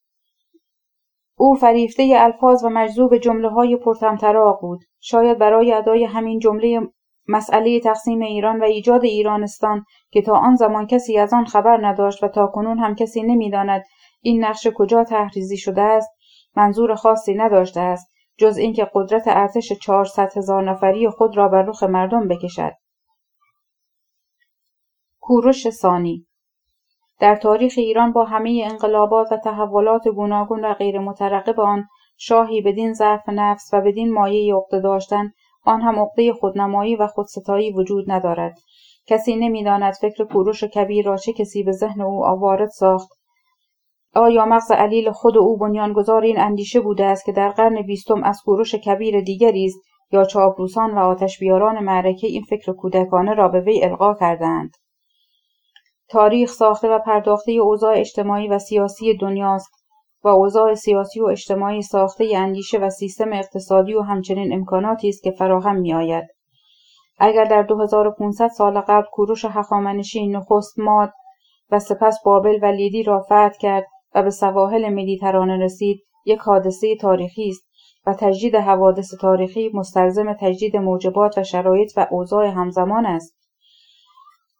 او 1.39 1.55
فریفته 1.55 2.13
الفاظ 2.17 2.63
و 2.63 2.69
مجذوب 2.69 3.17
جمله 3.17 3.49
های 3.49 3.75
پرتمطراق 3.75 4.61
بود. 4.61 4.79
شاید 4.99 5.37
برای 5.37 5.73
ادای 5.73 6.05
همین 6.05 6.39
جمله 6.39 6.81
مسئله 7.27 7.79
تقسیم 7.79 8.21
ایران 8.21 8.59
و 8.59 8.63
ایجاد 8.63 9.03
ایرانستان 9.03 9.85
که 10.11 10.21
تا 10.21 10.33
آن 10.33 10.55
زمان 10.55 10.87
کسی 10.87 11.17
از 11.17 11.33
آن 11.33 11.45
خبر 11.45 11.87
نداشت 11.87 12.23
و 12.23 12.27
تا 12.27 12.47
کنون 12.47 12.79
هم 12.79 12.95
کسی 12.95 13.23
نمی‌داند 13.23 13.83
این 14.21 14.45
نقشه 14.45 14.71
کجا 14.71 15.03
تحریزی 15.03 15.57
شده 15.57 15.81
است 15.81 16.09
منظور 16.55 16.95
خاصی 16.95 17.33
نداشته 17.33 17.79
است 17.79 18.11
جز 18.37 18.57
اینکه 18.57 18.87
قدرت 18.93 19.23
ارتش 19.27 19.73
چهارصد 19.73 20.37
هزار 20.37 20.71
نفری 20.71 21.09
خود 21.09 21.37
را 21.37 21.47
بر 21.47 21.61
رخ 21.61 21.83
مردم 21.83 22.27
بکشد. 22.27 22.71
کوروش 25.19 25.69
ثانی 25.69 26.27
در 27.19 27.35
تاریخ 27.35 27.73
ایران 27.77 28.11
با 28.11 28.25
همه 28.25 28.67
انقلابات 28.71 29.31
و 29.31 29.37
تحولات 29.37 30.07
گوناگون 30.07 30.65
و 30.65 30.73
غیر 30.73 30.99
مترقب 30.99 31.59
آن 31.59 31.87
شاهی 32.17 32.61
بدین 32.61 32.93
ضعف 32.93 33.29
نفس 33.29 33.69
و 33.73 33.81
بدین 33.81 34.13
مایه 34.13 34.55
عقده 34.55 34.79
داشتن 34.79 35.31
آن 35.65 35.81
هم 35.81 35.99
عقده 35.99 36.33
خودنمایی 36.33 36.95
و 36.95 37.07
خودستایی 37.07 37.71
وجود 37.71 38.11
ندارد. 38.11 38.57
کسی 39.07 39.35
نمی‌داند 39.35 39.93
فکر 39.93 40.25
کوروش 40.25 40.63
کبیر 40.63 41.05
را 41.05 41.17
چه 41.17 41.33
کسی 41.33 41.63
به 41.63 41.71
ذهن 41.71 42.01
او 42.01 42.25
آوارد 42.25 42.69
ساخت. 42.69 43.09
آیا 44.15 44.45
مغز 44.45 44.71
علیل 44.71 45.11
خود 45.11 45.37
او 45.37 45.57
بنیانگذار 45.57 46.21
این 46.21 46.39
اندیشه 46.39 46.79
بوده 46.79 47.05
است 47.05 47.25
که 47.25 47.31
در 47.31 47.49
قرن 47.49 47.81
بیستم 47.81 48.23
از 48.23 48.41
کوروش 48.45 48.75
کبیر 48.75 49.21
دیگری 49.21 49.65
است 49.65 49.77
یا 50.11 50.23
چاپلوسان 50.23 50.91
و 50.91 50.99
آتشبیاران 50.99 51.83
معرکه 51.83 52.27
این 52.27 52.43
فکر 52.49 52.73
کودکانه 52.73 53.33
را 53.33 53.47
به 53.47 53.59
وی 53.59 53.83
القا 53.83 54.13
کردند 54.13 54.71
تاریخ 56.09 56.49
ساخته 56.51 56.89
و 56.89 56.99
پرداخته 56.99 57.51
اوضاع 57.51 57.93
اجتماعی 57.97 58.47
و 58.47 58.59
سیاسی 58.59 59.17
دنیاست 59.17 59.69
و 60.23 60.27
اوضاع 60.27 60.73
سیاسی 60.73 61.21
و 61.21 61.25
اجتماعی 61.25 61.81
ساخته 61.81 62.31
اندیشه 62.35 62.77
و 62.77 62.89
سیستم 62.89 63.33
اقتصادی 63.33 63.93
و 63.93 64.01
همچنین 64.01 64.53
امکاناتی 64.53 65.09
است 65.09 65.23
که 65.23 65.31
فراهم 65.31 65.75
می 65.75 65.93
آید. 65.93 66.27
اگر 67.19 67.43
در 67.43 67.61
2500 67.61 68.47
سال 68.47 68.81
قبل 68.81 69.05
کوروش 69.11 69.45
هخامنشی 69.45 70.27
نخست 70.27 70.79
ماد 70.79 71.11
و 71.71 71.79
سپس 71.79 72.17
بابل 72.25 72.59
و 72.61 72.65
لیدی 72.65 73.03
را 73.03 73.21
فتح 73.21 73.49
کرد 73.59 73.85
و 74.15 74.23
به 74.23 74.29
سواحل 74.29 74.89
مدیترانه 74.89 75.57
رسید 75.63 76.03
یک 76.25 76.39
حادثه 76.39 76.95
تاریخی 76.95 77.49
است 77.49 77.67
و 78.05 78.13
تجدید 78.13 78.55
حوادث 78.55 79.13
تاریخی 79.21 79.71
مستلزم 79.73 80.33
تجدید 80.33 80.77
موجبات 80.77 81.37
و 81.37 81.43
شرایط 81.43 81.91
و 81.97 82.07
اوضاع 82.11 82.45
همزمان 82.45 83.05
است 83.05 83.37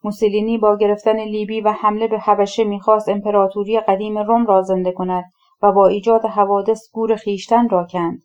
موسولینی 0.07 0.57
با 0.57 0.77
گرفتن 0.77 1.19
لیبی 1.19 1.61
و 1.61 1.71
حمله 1.71 2.07
به 2.07 2.19
حبشه 2.19 2.63
می‌خواست 2.63 3.09
امپراتوری 3.09 3.79
قدیم 3.79 4.17
روم 4.17 4.45
را 4.45 4.61
زنده 4.61 4.91
کند 4.91 5.23
و 5.61 5.71
با 5.71 5.87
ایجاد 5.87 6.25
حوادث 6.25 6.81
گور 6.93 7.15
خیشتن 7.15 7.69
را 7.69 7.87
کند. 7.91 8.19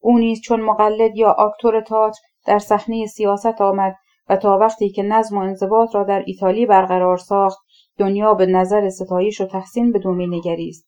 او 0.00 0.18
نیز 0.18 0.40
چون 0.40 0.60
مقلد 0.60 1.16
یا 1.16 1.30
آکتور 1.30 1.80
تئاتر 1.80 2.18
در 2.46 2.58
صحنه 2.58 3.06
سیاست 3.06 3.60
آمد 3.60 3.94
و 4.28 4.36
تا 4.36 4.58
وقتی 4.58 4.90
که 4.90 5.02
نظم 5.02 5.38
و 5.38 5.40
انضباط 5.40 5.94
را 5.94 6.04
در 6.04 6.22
ایتالی 6.26 6.66
برقرار 6.66 7.16
ساخت 7.16 7.58
دنیا 7.98 8.34
به 8.34 8.46
نظر 8.46 8.88
ستایش 8.88 9.40
و 9.40 9.46
تحسین 9.46 9.92
به 9.92 9.98
دومی 9.98 10.26
نگریست. 10.26 10.86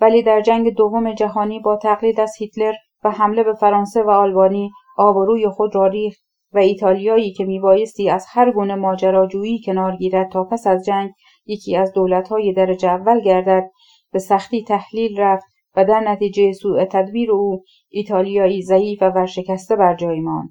ولی 0.00 0.22
در 0.22 0.40
جنگ 0.40 0.74
دوم 0.74 1.14
جهانی 1.14 1.60
با 1.60 1.76
تقلید 1.76 2.20
از 2.20 2.32
هیتلر 2.38 2.74
و 3.04 3.10
حمله 3.10 3.42
به 3.44 3.54
فرانسه 3.54 4.02
و 4.02 4.10
آلبانی 4.10 4.70
آبروی 4.98 5.48
خود 5.48 5.74
را 5.74 5.86
ریخت. 5.86 6.29
و 6.52 6.58
ایتالیایی 6.58 7.32
که 7.32 7.44
میبایستی 7.44 8.10
از 8.10 8.26
هر 8.28 8.52
گونه 8.52 8.74
ماجراجویی 8.74 9.60
کنار 9.66 9.96
گیرد 9.96 10.30
تا 10.30 10.44
پس 10.44 10.66
از 10.66 10.84
جنگ 10.84 11.10
یکی 11.46 11.76
از 11.76 11.92
دولتهای 11.92 12.52
درجه 12.52 12.88
اول 12.88 13.20
گردد 13.20 13.70
به 14.12 14.18
سختی 14.18 14.64
تحلیل 14.64 15.20
رفت 15.20 15.46
و 15.76 15.84
در 15.84 16.00
نتیجه 16.00 16.52
سوء 16.52 16.84
تدبیر 16.84 17.30
او 17.32 17.62
ایتالیایی 17.90 18.62
ضعیف 18.62 19.02
و 19.02 19.10
ورشکسته 19.10 19.76
بر 19.76 19.94
جای 19.94 20.20
ماند. 20.20 20.50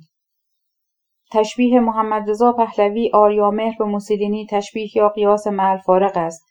تشبیه 1.31 1.79
محمد 1.79 2.29
رضا 2.29 2.53
پهلوی 2.53 3.11
آریامهر 3.13 3.75
به 3.79 3.85
موسولینی 3.85 4.47
تشبیه 4.49 4.97
یا 4.97 5.09
قیاس 5.09 5.47
معل 5.47 5.77
فارق 5.77 6.17
است. 6.17 6.49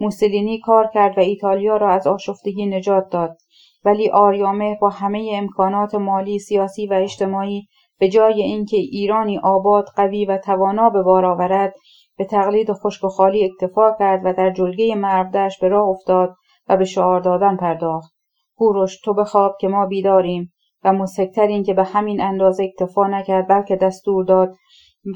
موسولینی 0.00 0.60
کار 0.60 0.90
کرد 0.94 1.18
و 1.18 1.20
ایتالیا 1.20 1.76
را 1.76 1.90
از 1.90 2.06
آشفتگی 2.06 2.66
نجات 2.66 3.08
داد 3.10 3.36
ولی 3.84 4.10
آریامهر 4.10 4.78
با 4.80 4.88
همه 4.88 5.30
امکانات 5.34 5.94
مالی 5.94 6.38
سیاسی 6.38 6.86
و 6.86 6.92
اجتماعی 6.92 7.68
به 8.00 8.08
جای 8.08 8.42
اینکه 8.42 8.76
ایرانی 8.76 9.38
آباد 9.38 9.84
قوی 9.96 10.24
و 10.24 10.38
توانا 10.38 10.90
به 10.90 11.02
بار 11.02 11.24
آورد 11.24 11.74
به 12.18 12.24
تقلید 12.24 12.72
خشک 12.72 13.04
و 13.04 13.08
خالی 13.08 13.44
اکتفا 13.44 13.96
کرد 13.98 14.20
و 14.24 14.32
در 14.32 14.50
جلگه 14.50 14.94
مرودش 14.94 15.58
به 15.58 15.68
راه 15.68 15.88
افتاد 15.88 16.34
و 16.68 16.76
به 16.76 16.84
شعار 16.84 17.20
دادن 17.20 17.56
پرداخت. 17.56 18.14
کوروش 18.56 19.00
تو 19.00 19.14
بخواب 19.14 19.56
که 19.60 19.68
ما 19.68 19.86
بیداریم 19.86 20.52
و 20.84 20.92
مسکتر 20.92 21.46
این 21.46 21.62
که 21.62 21.74
به 21.74 21.84
همین 21.84 22.20
اندازه 22.20 22.64
اکتفا 22.64 23.06
نکرد 23.06 23.48
بلکه 23.48 23.76
دستور 23.76 24.24
داد 24.24 24.54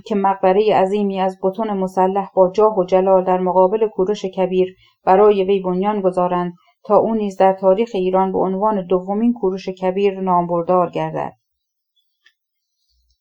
که 0.06 0.14
مقبره 0.14 0.74
عظیمی 0.74 1.20
از 1.20 1.38
بتون 1.42 1.72
مسلح 1.72 2.30
با 2.36 2.52
جاه 2.54 2.78
و 2.78 2.84
جلال 2.84 3.24
در 3.24 3.38
مقابل 3.38 3.88
کوروش 3.88 4.24
کبیر 4.24 4.76
برای 5.04 5.44
وی 5.44 5.60
بنیان 5.60 6.00
گذارند 6.00 6.52
تا 6.84 6.96
او 6.96 7.14
نیز 7.14 7.36
در 7.36 7.52
تاریخ 7.52 7.90
ایران 7.94 8.32
به 8.32 8.38
عنوان 8.38 8.86
دومین 8.86 9.32
کوروش 9.32 9.68
کبیر 9.68 10.20
نامبردار 10.20 10.90
گردد. 10.90 11.32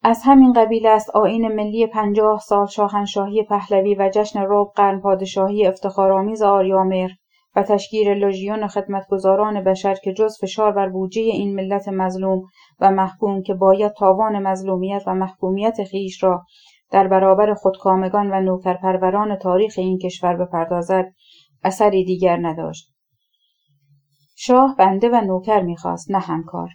از 0.05 0.21
همین 0.23 0.53
قبیل 0.53 0.85
است 0.85 1.09
آین 1.09 1.47
ملی 1.47 1.87
پنجاه 1.87 2.39
سال 2.39 2.67
شاهنشاهی 2.67 3.43
پهلوی 3.43 3.95
و 3.95 4.09
جشن 4.13 4.39
رب 4.47 4.67
قرن 4.75 5.01
پادشاهی 5.01 5.67
افتخارآمیز 5.67 6.41
آریامر 6.41 7.09
و 7.55 7.63
تشکیل 7.63 8.09
لژیون 8.09 8.67
خدمتگزاران 8.67 9.63
بشر 9.63 9.95
که 10.03 10.13
جز 10.13 10.37
فشار 10.41 10.71
بر 10.71 10.89
بودجه 10.89 11.21
این 11.21 11.55
ملت 11.55 11.87
مظلوم 11.87 12.41
و 12.79 12.91
محکوم 12.91 13.41
که 13.41 13.53
باید 13.53 13.91
تاوان 13.91 14.47
مظلومیت 14.47 15.03
و 15.07 15.15
محکومیت 15.15 15.83
خیش 15.83 16.23
را 16.23 16.43
در 16.91 17.07
برابر 17.07 17.53
خودکامگان 17.53 18.31
و 18.31 18.41
نوکرپروران 18.41 19.35
تاریخ 19.35 19.73
این 19.77 19.97
کشور 19.97 20.45
بپردازد 20.45 21.13
اثری 21.63 22.05
دیگر 22.05 22.37
نداشت. 22.41 22.93
شاه 24.35 24.75
بنده 24.79 25.09
و 25.09 25.21
نوکر 25.21 25.61
می‌خواست 25.61 26.11
نه 26.11 26.19
همکار. 26.19 26.69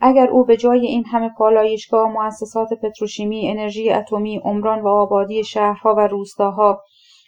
اگر 0.00 0.30
او 0.30 0.44
به 0.44 0.56
جای 0.56 0.86
این 0.86 1.04
همه 1.04 1.30
پالایشگاه 1.38 2.10
مؤسسات 2.10 2.68
پتروشیمی 2.82 3.50
انرژی 3.50 3.90
اتمی 3.90 4.40
عمران 4.44 4.82
و 4.82 4.88
آبادی 4.88 5.44
شهرها 5.44 5.94
و 5.94 6.00
روستاها 6.00 6.82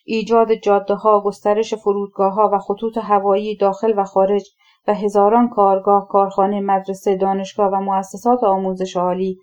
ایجاد 0.04 0.54
جاده 0.54 0.94
ها، 0.94 1.20
گسترش 1.20 1.74
فرودگاه 1.74 2.34
ها 2.34 2.50
و 2.52 2.58
خطوط 2.58 2.98
هوایی 2.98 3.56
داخل 3.56 3.94
و 3.96 4.04
خارج 4.04 4.42
و 4.88 4.94
هزاران 4.94 5.48
کارگاه، 5.48 6.08
کارخانه، 6.08 6.60
مدرسه، 6.60 7.16
دانشگاه 7.16 7.70
و 7.70 7.80
مؤسسات 7.80 8.44
آموزش 8.44 8.96
عالی 8.96 9.38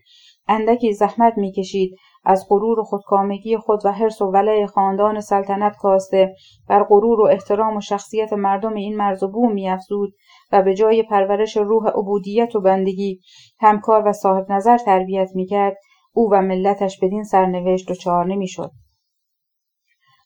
اندکی 0.48 0.94
زحمت 0.94 1.34
می‌کشید 1.38 1.96
از 2.26 2.46
غرور 2.50 2.80
و 2.80 2.84
خودکامگی 2.84 3.58
خود 3.58 3.86
و 3.86 3.92
حرس 3.92 4.22
و 4.22 4.26
ولع 4.26 4.66
خاندان 4.66 5.20
سلطنت 5.20 5.76
کاسته 5.78 6.36
بر 6.70 6.84
غرور 6.84 7.22
و 7.22 7.26
احترام 7.26 7.78
و 7.78 7.82
شخصیت 7.82 8.34
مردم 8.34 8.74
این 8.74 8.98
مرز 8.98 9.24
و 9.24 9.28
بوم 9.28 9.52
میافزود 9.52 10.14
و 10.52 10.62
به 10.62 10.74
جای 10.74 11.04
پرورش 11.04 11.58
روح 11.58 11.88
عبودیت 11.88 12.56
و 12.56 12.62
بندگی 12.62 13.20
همکار 13.60 14.08
و 14.08 14.14
صاحب 14.14 14.52
نظر 14.52 14.78
تربیت 14.78 15.30
می‌کرد. 15.36 15.78
او 16.14 16.30
و 16.32 16.42
ملتش 16.42 17.00
بدین 17.00 17.24
سرنوشت 17.24 17.92
دچار 17.92 18.26
نمی‌شد. 18.26 18.72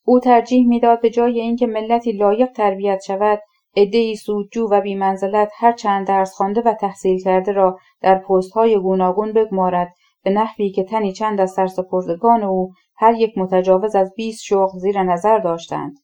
او 0.06 0.20
ترجیح 0.20 0.68
می‌داد 0.68 1.02
به 1.02 1.10
جای 1.10 1.40
اینکه 1.40 1.68
ملتی 1.68 2.12
لایق 2.12 2.52
تربیت 2.52 3.02
شود 3.08 3.40
عدهای 3.78 4.16
سودجو 4.16 4.68
و 4.72 4.82
بیمنزلت 4.82 5.52
هر 5.58 5.72
چند 5.72 6.08
درس 6.08 6.34
خوانده 6.34 6.62
و 6.62 6.74
تحصیل 6.74 7.24
کرده 7.24 7.52
را 7.52 7.78
در 8.02 8.16
پستهای 8.16 8.80
گوناگون 8.80 9.34
بگمارد. 9.34 9.94
به 10.24 10.30
نحوی 10.30 10.70
که 10.70 10.84
تنی 10.84 11.14
چند 11.14 11.42
از 11.42 11.52
سرسپردگان 11.52 12.44
او 12.44 12.72
هر 12.98 13.14
یک 13.14 13.38
متجاوز 13.38 13.96
از 13.96 14.14
بیست 14.16 14.44
شغل 14.44 14.80
زیر 14.80 15.04
نظر 15.04 15.38
داشتند. 15.38 15.98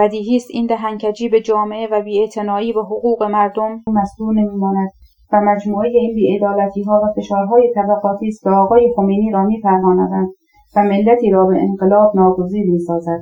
بدیهی 0.00 0.36
است 0.36 0.48
این 0.50 0.66
دهنکجی 0.66 1.28
به 1.28 1.40
جامعه 1.40 1.88
و 1.92 2.02
بیاعتنایی 2.02 2.72
به 2.72 2.82
حقوق 2.82 3.22
مردم. 3.22 3.82
مستور 3.86 4.34
نمیماند 4.34 4.90
و 5.32 5.40
مجموعه 5.40 5.88
این 5.88 6.14
بیعدالتیها 6.14 7.00
و 7.04 7.20
فشارهای 7.20 7.72
طبقاتی 7.74 8.28
است 8.28 8.42
که 8.42 8.50
آقای 8.50 8.92
خمینی 8.96 9.30
را 9.30 9.44
میپروانند 9.44 10.28
و 10.76 10.82
ملتی 10.82 11.30
را 11.30 11.46
به 11.46 11.56
انقلاب 11.62 12.12
ناگزیر 12.14 12.70
می‌سازد. 12.70 13.20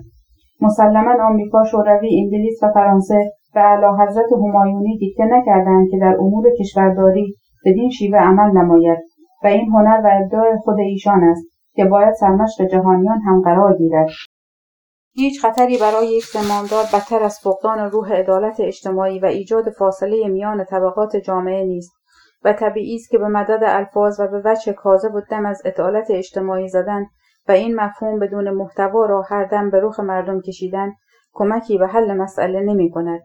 مسلما 0.60 1.26
آمریکا 1.26 1.64
شوروی 1.64 2.20
انگلیس 2.20 2.62
و 2.62 2.68
فرانسه 2.74 3.32
به 3.54 3.60
اعلیحضرت 3.60 4.32
همایونی 4.32 4.98
دیکته 4.98 5.24
نکردند 5.24 5.90
که 5.90 5.98
در 5.98 6.16
امور 6.20 6.44
کشورداری 6.60 7.34
بدین 7.66 7.90
شیوه 7.90 8.18
عمل 8.18 8.50
نماید 8.58 8.98
و 9.44 9.46
این 9.46 9.68
هنر 9.70 10.00
و 10.04 10.10
ابداع 10.12 10.56
خود 10.56 10.78
ایشان 10.78 11.24
است 11.24 11.46
که 11.74 11.84
باید 11.84 12.14
سرمشق 12.14 12.64
جهانیان 12.64 13.18
هم 13.20 13.40
قرار 13.40 13.76
گیرد. 13.76 14.08
هیچ 15.12 15.40
خطری 15.40 15.78
برای 15.78 16.06
یک 16.08 16.24
زمامدار 16.24 16.84
بدتر 16.94 17.22
از 17.22 17.38
فقدان 17.38 17.78
روح 17.78 18.12
عدالت 18.12 18.60
اجتماعی 18.60 19.18
و 19.18 19.26
ایجاد 19.26 19.70
فاصله 19.70 20.28
میان 20.28 20.64
طبقات 20.64 21.16
جامعه 21.16 21.64
نیست 21.64 21.92
و 22.44 22.52
طبیعی 22.52 22.96
است 22.96 23.10
که 23.10 23.18
به 23.18 23.28
مدد 23.28 23.60
الفاظ 23.62 24.20
و 24.20 24.26
به 24.26 24.42
وجه 24.44 24.72
کاذب 24.72 25.14
و 25.14 25.20
دم 25.20 25.46
از 25.46 25.62
عدالت 25.64 26.06
اجتماعی 26.10 26.68
زدن 26.68 27.06
و 27.48 27.52
این 27.52 27.80
مفهوم 27.80 28.18
بدون 28.18 28.50
محتوا 28.50 29.06
را 29.06 29.22
هر 29.22 29.44
دم 29.44 29.70
به 29.70 29.80
رخ 29.80 30.00
مردم 30.00 30.40
کشیدن 30.40 30.92
کمکی 31.32 31.78
به 31.78 31.86
حل 31.86 32.14
مسئله 32.14 32.60
نمی 32.60 32.90
کند. 32.90 33.20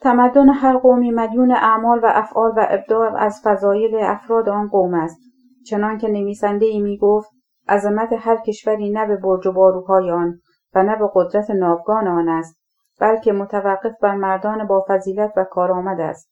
تمدن 0.00 0.48
هر 0.48 0.78
قومی 0.78 1.10
مدیون 1.10 1.52
اعمال 1.52 2.00
و 2.02 2.06
افعال 2.14 2.50
و 2.56 2.66
ابداع 2.68 3.16
از 3.16 3.40
فضایل 3.44 3.94
افراد 3.94 4.48
آن 4.48 4.68
قوم 4.68 4.94
است 4.94 5.20
چنان 5.66 5.98
که 5.98 6.08
نویسنده 6.08 6.66
ای 6.66 6.80
می 6.80 6.98
گفت 6.98 7.30
عظمت 7.68 8.08
هر 8.18 8.36
کشوری 8.46 8.90
نه 8.90 9.06
به 9.06 9.16
برج 9.16 9.46
و 9.46 9.52
باروهای 9.52 10.10
آن 10.10 10.40
و 10.74 10.82
نه 10.82 10.96
به 10.96 11.10
قدرت 11.14 11.50
ناوگان 11.50 12.08
آن 12.08 12.28
است 12.28 12.60
بلکه 13.00 13.32
متوقف 13.32 13.92
بر 14.02 14.14
مردان 14.14 14.66
با 14.66 14.84
فضیلت 14.88 15.32
و 15.36 15.44
کارآمد 15.44 16.00
است 16.00 16.30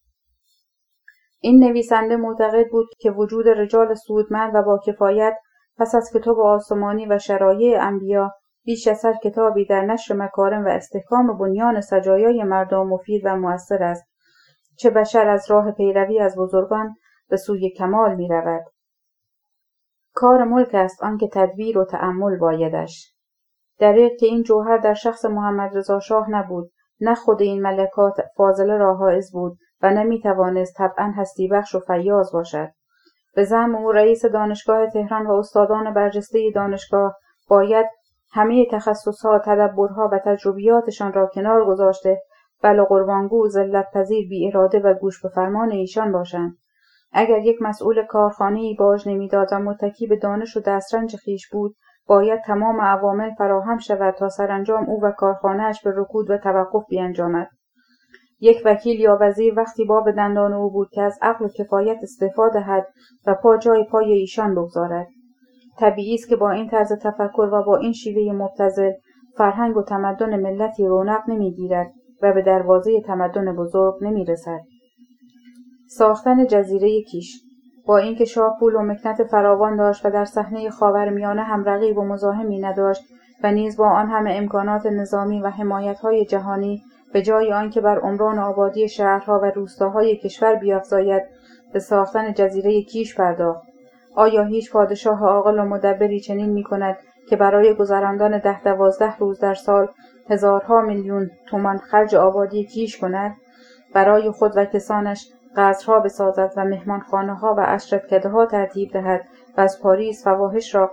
این 1.40 1.64
نویسنده 1.64 2.16
معتقد 2.16 2.68
بود 2.70 2.86
که 2.98 3.10
وجود 3.10 3.48
رجال 3.48 3.94
سودمند 3.94 4.54
و 4.54 4.62
با 4.62 4.80
کفایت 4.86 5.36
پس 5.78 5.94
از 5.94 6.10
کتاب 6.14 6.40
آسمانی 6.40 7.06
و 7.06 7.18
شرایع 7.18 7.82
انبیا 7.82 8.32
بیش 8.64 8.88
از 8.88 9.04
هر 9.04 9.14
کتابی 9.24 9.66
در 9.66 9.80
نشر 9.84 10.14
مکارم 10.14 10.64
و 10.64 10.68
استحکام 10.68 11.38
بنیان 11.38 11.80
سجایای 11.80 12.42
مردم 12.42 12.86
مفید 12.86 13.22
و 13.24 13.36
موثر 13.36 13.82
است 13.82 14.04
چه 14.78 14.90
بشر 14.90 15.28
از 15.28 15.50
راه 15.50 15.72
پیروی 15.72 16.20
از 16.20 16.36
بزرگان 16.38 16.94
به 17.28 17.36
سوی 17.36 17.70
کمال 17.70 18.14
می 18.14 18.28
رود. 18.28 18.64
کار 20.14 20.44
ملک 20.44 20.74
است 20.74 21.02
آنکه 21.02 21.28
تدبیر 21.32 21.78
و 21.78 21.84
تأمل 21.84 22.36
بایدش. 22.36 23.14
دریق 23.78 24.12
که 24.20 24.26
این 24.26 24.42
جوهر 24.42 24.78
در 24.78 24.94
شخص 24.94 25.24
محمد 25.24 25.76
رضا 25.76 26.00
شاه 26.00 26.30
نبود 26.30 26.70
نه 27.00 27.14
خود 27.14 27.42
این 27.42 27.62
ملکات 27.62 28.16
فاضله 28.36 28.76
را 28.76 28.94
حائز 28.94 29.32
بود 29.32 29.58
و 29.82 29.90
نمی 29.90 30.20
توانست 30.20 30.76
طبعا 30.76 31.12
هستی 31.16 31.48
بخش 31.48 31.74
و 31.74 31.80
فیاض 31.80 32.32
باشد. 32.32 32.68
به 33.34 33.44
زم 33.44 33.74
او 33.74 33.92
رئیس 33.92 34.24
دانشگاه 34.24 34.90
تهران 34.90 35.26
و 35.26 35.32
استادان 35.32 35.94
برجسته 35.94 36.50
دانشگاه 36.54 37.16
باید 37.48 37.86
همه 38.30 38.66
تخصصها 38.70 39.38
تدبرها 39.38 40.08
و 40.12 40.18
تجربیاتشان 40.24 41.12
را 41.12 41.26
کنار 41.26 41.64
گذاشته 41.64 42.22
بل 42.62 42.84
قربانگو 42.84 43.48
ذلت 43.48 43.86
پذیر 43.94 44.28
بی 44.28 44.48
اراده 44.48 44.78
و 44.78 44.94
گوش 44.94 45.22
به 45.22 45.28
فرمان 45.28 45.70
ایشان 45.70 46.12
باشند. 46.12 46.58
اگر 47.12 47.38
یک 47.38 47.62
مسئول 47.62 48.06
کارخانه 48.06 48.74
باج 48.78 49.08
نمی‌داد 49.08 49.48
و 49.52 49.58
متکی 49.58 50.06
به 50.06 50.16
دانش 50.16 50.56
و 50.56 50.60
دسترنج 50.60 51.16
خیش 51.16 51.48
بود 51.52 51.74
باید 52.06 52.40
تمام 52.46 52.80
عوامل 52.80 53.30
فراهم 53.34 53.78
شود 53.78 54.14
تا 54.14 54.28
سرانجام 54.28 54.84
او 54.84 55.00
و 55.02 55.10
کارخانهاش 55.10 55.82
به 55.82 55.92
رکود 55.96 56.30
و 56.30 56.38
توقف 56.38 56.84
بیانجامد. 56.88 57.48
یک 58.40 58.62
وکیل 58.64 59.00
یا 59.00 59.18
وزیر 59.20 59.54
وقتی 59.56 59.84
به 60.04 60.12
دندان 60.12 60.52
او 60.52 60.70
بود 60.70 60.88
که 60.92 61.02
از 61.02 61.18
عقل 61.22 61.44
و 61.44 61.48
کفایت 61.48 61.98
استفاده 62.02 62.60
دهد 62.60 62.86
و 63.26 63.34
پا 63.34 63.56
جای 63.56 63.84
پای 63.84 64.12
ایشان 64.12 64.54
بگذارد. 64.54 65.06
طبیعی 65.78 66.14
است 66.14 66.28
که 66.28 66.36
با 66.36 66.50
این 66.50 66.68
طرز 66.68 66.92
تفکر 66.92 67.48
و 67.52 67.62
با 67.62 67.76
این 67.76 67.92
شیوه 67.92 68.32
مبتزل 68.32 68.92
فرهنگ 69.36 69.76
و 69.76 69.82
تمدن 69.82 70.40
ملتی 70.40 70.86
رونق 70.86 71.20
نمی‌گیرد 71.28 71.92
و 72.22 72.32
به 72.32 72.42
دروازه 72.42 73.00
تمدن 73.00 73.56
بزرگ 73.56 73.94
نمی‌رسد. 74.00 74.60
ساختن 75.88 76.46
جزیره 76.46 77.02
کیش. 77.02 77.42
با 77.86 77.98
اینکه 77.98 78.24
شاه 78.24 78.56
پول 78.60 78.74
و 78.74 78.82
مکنت 78.82 79.24
فراوان 79.24 79.76
داشت 79.76 80.06
و 80.06 80.10
در 80.10 80.24
صحنه 80.24 80.70
خاورمیانه 80.70 81.42
هم 81.42 81.64
رقیب 81.64 81.98
و 81.98 82.04
مزاحمی 82.04 82.58
نداشت 82.58 83.02
و 83.42 83.52
نیز 83.52 83.76
با 83.76 83.90
آن 83.90 84.08
همه 84.08 84.32
امکانات 84.34 84.86
نظامی 84.86 85.40
و 85.40 85.46
حمایتهای 85.46 86.24
جهانی 86.24 86.82
به 87.12 87.22
جای 87.22 87.52
آنکه 87.52 87.80
بر 87.80 87.98
عمران 87.98 88.38
آبادی 88.38 88.88
شهرها 88.88 89.40
و 89.42 89.44
روستاهای 89.44 90.16
کشور 90.16 90.54
بیافزاید 90.54 91.22
به 91.72 91.78
ساختن 91.78 92.32
جزیره 92.32 92.82
کیش 92.82 93.16
پرداخت. 93.16 93.68
آیا 94.14 94.44
هیچ 94.44 94.72
پادشاه 94.72 95.22
عاقل 95.22 95.58
و 95.58 95.64
مدبری 95.64 96.20
چنین 96.20 96.50
می 96.50 96.62
کند 96.62 96.96
که 97.30 97.36
برای 97.36 97.74
گذراندن 97.74 98.38
ده 98.38 98.62
دوازده 98.62 99.16
روز 99.16 99.38
در 99.38 99.54
سال 99.54 99.88
هزارها 100.30 100.80
میلیون 100.80 101.30
تومان 101.46 101.78
خرج 101.78 102.14
آبادی 102.14 102.64
کیش 102.64 102.98
کند؟ 102.98 103.36
برای 103.94 104.30
خود 104.30 104.52
و 104.56 104.64
کسانش 104.64 105.28
قصرها 105.58 106.00
بسازد 106.00 106.52
و 106.56 107.34
ها 107.34 107.54
و 107.58 107.78
ها 108.28 108.46
ترتیب 108.46 108.92
دهد. 108.92 109.24
و 109.56 109.60
از 109.60 109.82
پاریس 109.82 110.24
فواحش 110.24 110.74
را 110.74 110.90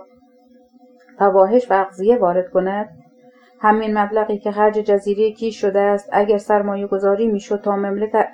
فواحش 1.18 1.70
و 1.70 1.74
اغذیه 1.74 2.18
وارد 2.18 2.50
کند. 2.50 2.88
همین 3.60 3.98
مبلغی 3.98 4.38
که 4.38 4.50
خرج 4.50 4.74
جزیره 4.74 5.32
کیش 5.32 5.60
شده 5.60 5.80
است 5.80 6.08
اگر 6.12 6.38
سرمایه 6.38 6.86
گذاری 6.86 7.26
می‌شد 7.26 7.60
تا 7.60 7.76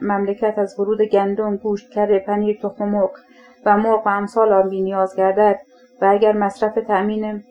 مملکت 0.03 0.59
از 0.59 0.81
ورود 0.81 1.03
گندم 1.03 1.57
گوشت 1.57 1.91
کره 1.91 2.19
پنیر 2.19 2.59
تخم 2.63 2.85
مرغ 2.85 3.11
و 3.67 3.77
مرغ 3.77 4.07
و 4.07 4.09
امثال 4.09 4.53
آن 4.53 4.69
نیاز 4.69 5.17
گردد 5.17 5.59
و 6.03 6.07
اگر 6.11 6.33
مصرف 6.33 6.75
تأمین 6.75 7.43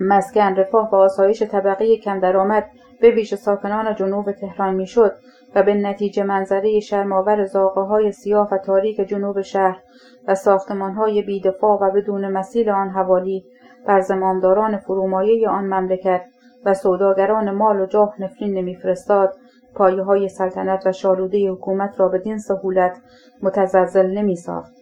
مسکن 0.00 0.54
رفاه 0.54 0.90
و 0.90 0.94
آسایش 0.94 1.42
طبقه 1.42 1.96
کم 1.96 2.20
درآمد 2.20 2.70
به 3.00 3.10
ویژه 3.10 3.36
ساکنان 3.36 3.94
جنوب 3.94 4.32
تهران 4.32 4.74
می‌شد. 4.74 5.12
و 5.54 5.62
به 5.62 5.74
نتیجه 5.74 6.22
منظره 6.22 6.80
شرماور 6.80 7.44
زاغه 7.44 7.80
های 7.80 8.12
سیاه 8.12 8.48
و 8.52 8.58
تاریک 8.58 8.96
جنوب 8.96 9.40
شهر 9.40 9.82
و 10.28 10.34
ساختمان 10.34 10.92
های 10.92 11.22
بیدفاع 11.22 11.78
و 11.80 11.90
بدون 11.90 12.28
مسیل 12.28 12.70
آن 12.70 12.88
حوالی 12.88 13.44
بر 13.86 14.00
زمامداران 14.00 14.76
فرومایه 14.76 15.48
آن 15.48 15.64
مملکت 15.64 16.24
و 16.64 16.74
سوداگران 16.74 17.50
مال 17.50 17.80
و 17.80 17.86
جاه 17.86 18.14
نفرین 18.18 18.54
نمیفرستاد 18.54 19.34
پایه 19.74 20.02
های 20.02 20.28
سلطنت 20.28 20.86
و 20.86 20.92
شالوده 20.92 21.50
حکومت 21.50 22.00
را 22.00 22.08
بدین 22.08 22.38
سهولت 22.38 22.96
متزلزل 23.42 24.06
نمیساخت. 24.06 24.72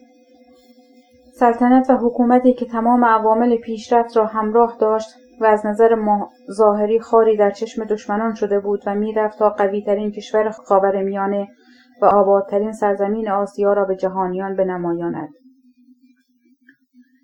سلطنت 1.33 1.89
و 1.89 1.93
حکومتی 1.93 2.53
که 2.53 2.65
تمام 2.65 3.05
عوامل 3.05 3.57
پیشرفت 3.57 4.17
را 4.17 4.25
همراه 4.25 4.77
داشت 4.79 5.09
و 5.41 5.45
از 5.45 5.65
نظر 5.65 5.95
ظاهری 6.51 6.99
خاری 6.99 7.37
در 7.37 7.51
چشم 7.51 7.85
دشمنان 7.85 8.33
شده 8.33 8.59
بود 8.59 8.83
و 8.85 8.95
می‌رفت 8.95 9.39
تا 9.39 9.49
قویترین 9.49 10.11
کشور 10.11 10.49
خاورمیانه 10.49 11.47
و 12.01 12.05
آبادترین 12.05 12.71
سرزمین 12.71 13.29
آسیا 13.29 13.73
را 13.73 13.85
به 13.85 13.95
جهانیان 13.95 14.55
بنمایاند. 14.55 15.29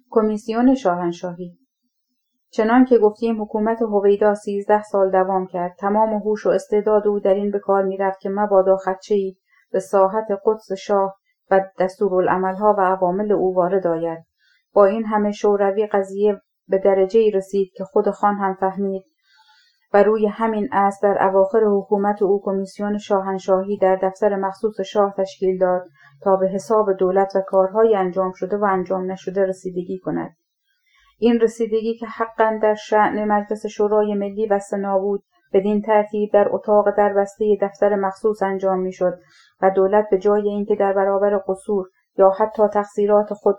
کمیسیون 0.09 0.75
شاهنشاهی 0.75 1.57
چنان 2.51 2.85
که 2.85 2.97
گفتیم 2.97 3.41
حکومت 3.41 3.81
هویدا 3.81 4.35
سیزده 4.35 4.83
سال 4.83 5.11
دوام 5.11 5.47
کرد 5.47 5.75
تمام 5.79 6.13
هوش 6.13 6.45
و 6.45 6.49
استعداد 6.49 7.07
او 7.07 7.19
در 7.19 7.33
این 7.33 7.51
به 7.51 7.59
کار 7.59 7.83
می‌رفت 7.83 8.19
که 8.19 8.29
مبادا 8.29 8.77
ای 9.11 9.35
به 9.71 9.79
ساحت 9.79 10.27
قدس 10.45 10.71
شاه 10.77 11.15
و 11.51 11.61
دستورالعملها 11.79 12.75
و 12.77 12.81
عوامل 12.81 13.31
او 13.31 13.55
وارد 13.55 13.87
آید. 13.87 14.25
با 14.73 14.85
این 14.85 15.05
همه 15.05 15.31
شوروی 15.31 15.87
قضیه 15.87 16.41
به 16.67 16.77
درجه 16.77 17.19
ای 17.19 17.31
رسید 17.31 17.71
که 17.75 17.83
خود 17.83 18.09
خان 18.09 18.35
هم 18.35 18.53
فهمید. 18.59 19.03
و 19.93 20.03
روی 20.03 20.27
همین 20.27 20.69
اصل 20.71 21.07
در 21.07 21.27
اواخر 21.27 21.63
حکومت 21.63 22.21
او 22.21 22.41
کمیسیون 22.43 22.97
شاهنشاهی 22.97 23.77
در 23.77 23.95
دفتر 23.95 24.35
مخصوص 24.35 24.81
شاه 24.81 25.13
تشکیل 25.17 25.57
داد 25.57 25.81
تا 26.21 26.35
به 26.35 26.47
حساب 26.47 26.93
دولت 26.93 27.35
و 27.35 27.41
کارهای 27.47 27.95
انجام 27.95 28.31
شده 28.31 28.57
و 28.57 28.63
انجام 28.63 29.11
نشده 29.11 29.45
رسیدگی 29.45 29.99
کند. 29.99 30.35
این 31.19 31.39
رسیدگی 31.39 31.97
که 31.97 32.05
حقا 32.05 32.59
در 32.61 32.75
شعن 32.75 33.25
مجلس 33.25 33.65
شورای 33.65 34.13
ملی 34.13 34.47
و 34.47 34.59
سنا 34.59 34.99
بود 34.99 35.23
بدین 35.53 35.81
ترتیب 35.81 36.29
در 36.33 36.47
اتاق 36.51 36.97
در 36.97 37.13
بسته 37.13 37.57
دفتر 37.61 37.95
مخصوص 37.95 38.43
انجام 38.43 38.79
می‌شد 38.79 39.13
و 39.61 39.69
دولت 39.69 40.05
به 40.11 40.17
جای 40.17 40.49
اینکه 40.49 40.75
در 40.75 40.93
برابر 40.93 41.37
قصور 41.47 41.85
یا 42.17 42.29
حتی 42.29 42.63
تقصیرات 42.73 43.33
خود 43.33 43.55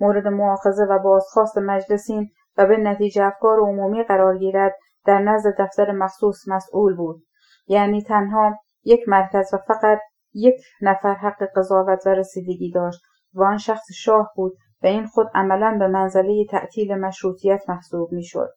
مورد 0.00 0.28
معاخذه 0.28 0.84
و 0.84 0.98
بازخواست 0.98 1.58
مجلسین 1.58 2.30
و 2.58 2.66
به 2.66 2.76
نتیجه 2.76 3.24
افکار 3.24 3.58
عمومی 3.58 4.02
قرار 4.02 4.38
گیرد 4.38 4.76
در 5.06 5.18
نزد 5.18 5.54
دفتر 5.58 5.92
مخصوص 5.92 6.48
مسئول 6.48 6.96
بود. 6.96 7.22
یعنی 7.66 8.02
تنها 8.02 8.54
یک 8.84 9.08
مرکز 9.08 9.54
و 9.54 9.56
فقط 9.56 9.98
یک 10.34 10.60
نفر 10.80 11.14
حق 11.14 11.48
قضاوت 11.56 12.06
و 12.06 12.10
رسیدگی 12.10 12.70
داشت 12.70 13.00
و 13.34 13.42
آن 13.44 13.58
شخص 13.58 13.84
شاه 13.94 14.32
بود 14.36 14.52
و 14.82 14.86
این 14.86 15.06
خود 15.06 15.26
عملا 15.34 15.76
به 15.78 15.88
منزله 15.88 16.46
تعطیل 16.50 16.94
مشروطیت 16.94 17.68
محسوب 17.68 18.12
می‌شد. 18.12 18.48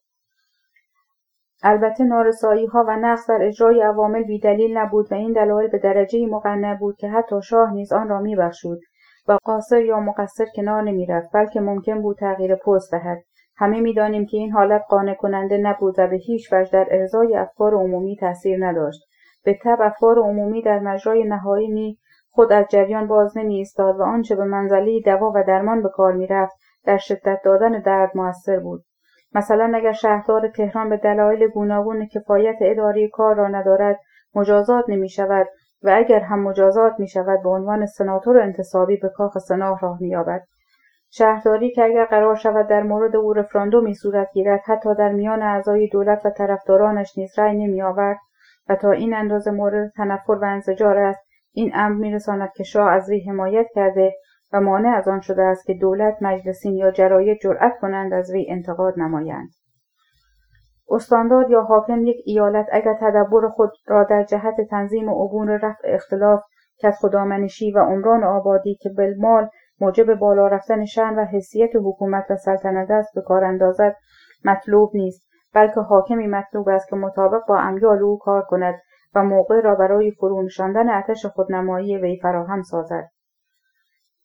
البته 1.62 2.04
نارسایی 2.04 2.66
ها 2.66 2.84
و 2.88 2.96
نقص 2.96 3.30
در 3.30 3.38
اجرای 3.42 3.82
عوامل 3.82 4.22
بیدلیل 4.22 4.78
نبود 4.78 5.12
و 5.12 5.14
این 5.14 5.32
دلایل 5.32 5.70
به 5.70 5.78
درجه 5.78 6.26
مقنع 6.26 6.74
بود 6.74 6.96
که 6.96 7.08
حتی 7.08 7.42
شاه 7.42 7.72
نیز 7.72 7.92
آن 7.92 8.08
را 8.08 8.20
میبخشود 8.20 8.78
و 9.28 9.38
قاصر 9.44 9.84
یا 9.84 10.00
مقصر 10.00 10.46
کنار 10.56 10.82
نمی‌رفت 10.82 11.28
بلکه 11.34 11.60
ممکن 11.60 12.02
بود 12.02 12.16
تغییر 12.18 12.54
پست 12.54 12.92
دهد. 12.92 13.18
همه 13.60 13.80
می‌دانیم 13.80 14.26
که 14.26 14.36
این 14.36 14.52
حالت 14.52 14.82
قانع 14.88 15.14
کننده 15.14 15.58
نبود 15.58 15.94
و 15.98 16.06
به 16.06 16.16
هیچ 16.16 16.52
وجه 16.52 16.70
در 16.72 16.86
ارزای 16.90 17.36
افکار 17.36 17.74
عمومی 17.74 18.16
تاثیر 18.16 18.66
نداشت. 18.66 19.00
به 19.44 19.58
تب 19.64 19.78
افکار 19.80 20.18
عمومی 20.18 20.62
در 20.62 20.78
مجرای 20.78 21.24
نهایی 21.24 21.98
خود 22.30 22.52
از 22.52 22.66
جریان 22.70 23.06
باز 23.06 23.38
نمی 23.38 23.54
ایستاد 23.54 24.00
و 24.00 24.02
آنچه 24.02 24.36
به 24.36 24.44
منزله 24.44 25.00
دوا 25.00 25.32
و 25.34 25.44
درمان 25.46 25.82
به 25.82 25.88
کار 25.88 26.12
می‌رفت 26.12 26.56
در 26.84 26.96
شدت 26.96 27.40
دادن 27.44 27.80
درد 27.80 28.10
موثر 28.14 28.58
بود. 28.58 28.84
مثلا 29.34 29.72
اگر 29.74 29.92
شهردار 29.92 30.48
تهران 30.48 30.88
به 30.88 30.96
دلایل 30.96 31.48
گوناگون 31.48 32.06
کفایت 32.06 32.56
اداری 32.60 33.08
کار 33.08 33.34
را 33.36 33.48
ندارد 33.48 34.00
مجازات 34.34 34.84
نمی 34.88 35.08
شود 35.08 35.46
و 35.82 35.90
اگر 35.94 36.20
هم 36.20 36.42
مجازات 36.42 36.92
می 36.98 37.08
شود 37.08 37.42
به 37.42 37.48
عنوان 37.48 37.86
سناتور 37.86 38.40
انتصابی 38.40 38.96
به 38.96 39.08
کاخ 39.08 39.38
سناه 39.38 39.80
راه 39.80 39.98
مییابد. 40.00 40.42
شهرداری 41.12 41.70
که 41.70 41.84
اگر 41.84 42.04
قرار 42.04 42.36
شود 42.36 42.68
در 42.68 42.82
مورد 42.82 43.16
او 43.16 43.32
رفراندومی 43.32 43.94
صورت 43.94 44.32
گیرد 44.32 44.60
حتی 44.64 44.94
در 44.94 45.12
میان 45.12 45.42
اعضای 45.42 45.88
دولت 45.88 46.26
و 46.26 46.30
طرفدارانش 46.30 47.18
نیز 47.18 47.38
رأی 47.38 47.56
نمیآورد 47.56 48.18
و 48.68 48.76
تا 48.76 48.90
این 48.90 49.14
اندازه 49.14 49.50
مورد 49.50 49.92
تنفر 49.96 50.32
و 50.32 50.44
انزجار 50.44 50.98
است. 50.98 51.20
این 51.52 51.70
امر 51.74 51.96
میرساند 51.96 52.52
که 52.56 52.64
شاه 52.64 52.90
از 52.90 53.10
وی 53.10 53.20
حمایت 53.20 53.66
کرده 53.74 54.12
و 54.52 54.60
مانع 54.60 54.96
از 54.96 55.08
آن 55.08 55.20
شده 55.20 55.42
است 55.42 55.66
که 55.66 55.74
دولت 55.74 56.16
مجلسین 56.20 56.74
یا 56.74 56.90
جراید 56.90 57.38
جرأت 57.42 57.78
کنند 57.80 58.12
از 58.12 58.30
وی 58.30 58.46
انتقاد 58.50 58.94
نمایند. 58.96 59.48
استاندار 60.90 61.50
یا 61.50 61.62
حاکم 61.62 62.06
یک 62.06 62.16
ایالت 62.24 62.66
اگر 62.72 62.94
تدبر 63.00 63.48
خود 63.48 63.70
را 63.86 64.04
در 64.04 64.24
جهت 64.24 64.54
تنظیم 64.70 65.08
و 65.08 65.24
عبور 65.24 65.56
رفع 65.56 65.94
اختلاف 65.94 66.40
کت 66.82 66.94
خدامنشی 66.94 67.72
و 67.72 67.78
عمران 67.78 68.24
آبادی 68.24 68.74
که 68.74 68.90
بالمال 68.96 69.48
موجب 69.80 70.14
بالا 70.14 70.46
رفتن 70.46 70.84
شن 70.84 71.14
و 71.14 71.24
حسیت 71.24 71.70
حکومت 71.74 72.30
و 72.30 72.36
سلطنت 72.36 72.90
است 72.90 73.14
به 73.14 73.22
کار 73.22 73.44
اندازد 73.44 73.96
مطلوب 74.44 74.90
نیست 74.94 75.30
بلکه 75.54 75.80
حاکمی 75.80 76.26
مطلوب 76.26 76.68
است 76.68 76.88
که 76.88 76.96
مطابق 76.96 77.46
با 77.48 77.58
امیال 77.58 77.98
او 77.98 78.18
کار 78.18 78.42
کند 78.42 78.74
و 79.14 79.24
موقع 79.24 79.60
را 79.60 79.74
برای 79.74 80.10
فرو 80.10 80.42
نشاندن 80.42 80.90
آتش 80.90 81.26
خودنمایی 81.26 81.96
وی 81.96 82.20
فراهم 82.22 82.62
سازد. 82.62 83.10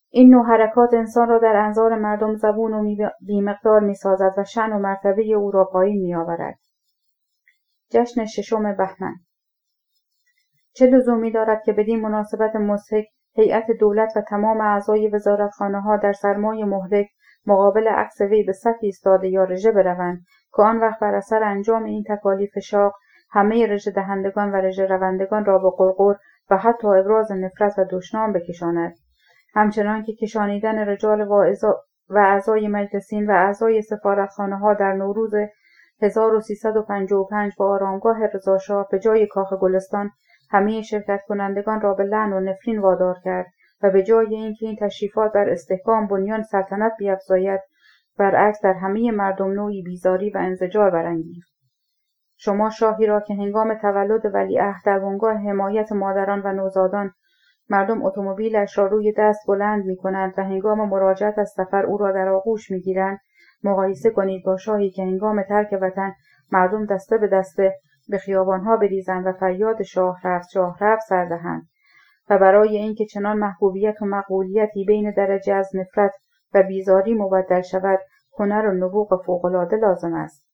این 0.10 0.30
نوع 0.30 0.46
حرکات 0.46 0.94
انسان 0.94 1.30
را 1.30 1.38
در 1.38 1.56
انظار 1.56 1.96
مردم 1.96 2.36
زبون 2.36 2.74
و 2.74 3.10
بیمقدار 3.22 3.80
می‌سازد 3.80 4.34
و 4.38 4.44
شن 4.44 4.74
و 4.74 4.80
مرتبه 4.80 5.34
او 5.34 5.52
را 5.52 5.66
پایین 5.66 6.02
میآورد. 6.02 6.60
جشن 7.92 8.26
ششم 8.26 8.76
بهمن. 8.76 9.16
چه 10.74 10.86
لزومی 10.86 11.32
دارد 11.32 11.64
که 11.64 11.74
بدین 11.74 12.02
مناسبت 12.02 12.56
مضحک 12.56 13.06
هیئت 13.36 13.72
دولت 13.80 14.18
و 14.18 14.22
تمام 14.22 14.62
اعضای 14.62 15.08
وزارتخانه 15.08 15.82
ها 15.82 15.98
در 15.98 16.14
سرمای 16.14 16.64
مهلک 16.64 17.08
مقابل 17.46 17.88
عکس 17.88 18.22
وی 18.22 18.44
به 18.44 18.54
صف 18.54 18.76
ایستاده 18.82 19.28
یا 19.28 19.44
رژه 19.44 19.72
بروند 19.72 20.22
که 20.56 20.64
آن 20.64 20.80
وقت 20.80 21.00
بر 21.00 21.16
اثر 21.16 21.44
انجام 21.44 21.84
این 21.84 22.04
تکالیف 22.10 22.60
شاق 22.60 22.94
همه 23.32 23.68
رژه 23.68 23.92
دهندگان 23.92 24.52
و 24.52 24.56
رژه 24.56 24.86
روندگان 24.86 25.46
را 25.46 25.58
به 25.58 25.70
قرقر 25.78 26.16
و 26.50 26.58
حتی 26.58 26.88
ابراز 26.88 27.32
نفرت 27.32 27.80
و 27.80 27.86
دشنام 27.92 28.34
بکشاند. 28.34 28.96
همچنان 29.56 30.04
که 30.04 30.14
کشانیدن 30.14 30.80
رجال 30.80 31.22
و 32.10 32.18
اعضای 32.18 32.68
مجلسین 32.68 33.32
و 33.32 33.34
اعضای 33.34 33.82
سفارتخانه 33.82 34.58
ها 34.58 34.74
در 34.74 34.94
نوروز 34.94 35.34
1355 36.02 37.54
با 37.58 37.70
آرامگاه 37.70 38.26
رضاشاه 38.34 38.88
به 38.92 39.00
جای 39.00 39.28
کاخ 39.28 39.54
گلستان 39.54 40.12
همه 40.52 40.82
شرکت 40.82 41.20
کنندگان 41.28 41.82
را 41.82 41.94
به 41.94 42.04
لعن 42.04 42.34
و 42.34 42.40
نفرین 42.40 42.80
وادار 42.80 43.16
کرد 43.24 43.46
و 43.84 43.90
به 43.90 44.04
جای 44.04 44.36
اینکه 44.36 44.66
این 44.66 44.76
تشریفات 44.82 45.34
بر 45.34 45.50
استحکام 45.50 46.08
بنیان 46.08 46.44
سلطنت 46.44 46.92
بیافزاید 47.00 47.62
برعکس 48.18 48.62
در 48.64 48.74
همه 48.74 49.12
مردم 49.12 49.52
نوعی 49.52 49.84
بیزاری 49.84 50.30
و 50.30 50.38
انزجار 50.38 50.90
برانگیخت. 50.90 51.56
شما 52.38 52.70
شاهی 52.70 53.06
را 53.06 53.20
که 53.20 53.34
هنگام 53.34 53.74
تولد 53.74 54.26
ولیعهد 54.34 54.82
در 54.86 55.00
بنگاه 55.00 55.38
حمایت 55.38 55.92
مادران 55.92 56.42
و 56.46 56.54
نوزادان 56.54 57.12
مردم 57.70 58.06
اتومبیلش 58.06 58.78
را 58.78 58.88
روی 58.88 59.14
دست 59.18 59.48
بلند 59.48 59.86
می 59.86 59.98
کنند 59.98 60.34
و 60.38 60.44
هنگام 60.44 60.90
مراجعت 60.90 61.40
از 61.40 61.54
سفر 61.56 61.86
او 61.86 61.98
را 61.98 62.12
در 62.12 62.28
آغوش 62.28 62.72
می 62.72 62.80
گیرند 62.80 63.20
مقایسه 63.64 64.10
کنید 64.10 64.46
با 64.46 64.58
شاهی 64.58 64.90
که 64.90 65.04
هنگام 65.04 65.44
ترک 65.44 65.78
وطن 65.82 66.14
مردم 66.52 66.86
دسته 66.86 67.18
به 67.18 67.28
دسته 67.28 67.76
به 68.08 68.18
خیابانها 68.18 68.78
بریزند 68.78 69.28
و 69.28 69.34
فریاد 69.34 69.84
شاه 69.84 70.20
رفت 70.24 70.50
شاه 70.50 70.78
رفت 70.82 71.04
سر 71.10 71.26
دهند. 71.26 71.68
و 72.30 72.38
برای 72.38 72.78
اینکه 72.78 73.06
چنان 73.06 73.38
محبوبیت 73.38 74.02
و 74.02 74.06
مقبولیتی 74.06 74.86
بین 74.86 75.12
درجه 75.12 75.54
از 75.54 75.72
نفرت 75.76 76.12
و 76.54 76.64
بیزاری 76.64 77.14
مبدل 77.14 77.62
شود 77.62 78.00
هنر 78.40 78.66
و 78.68 78.74
نبوغ 78.74 79.26
فوقالعاده 79.26 79.78
لازم 79.78 80.14
است. 80.14 80.46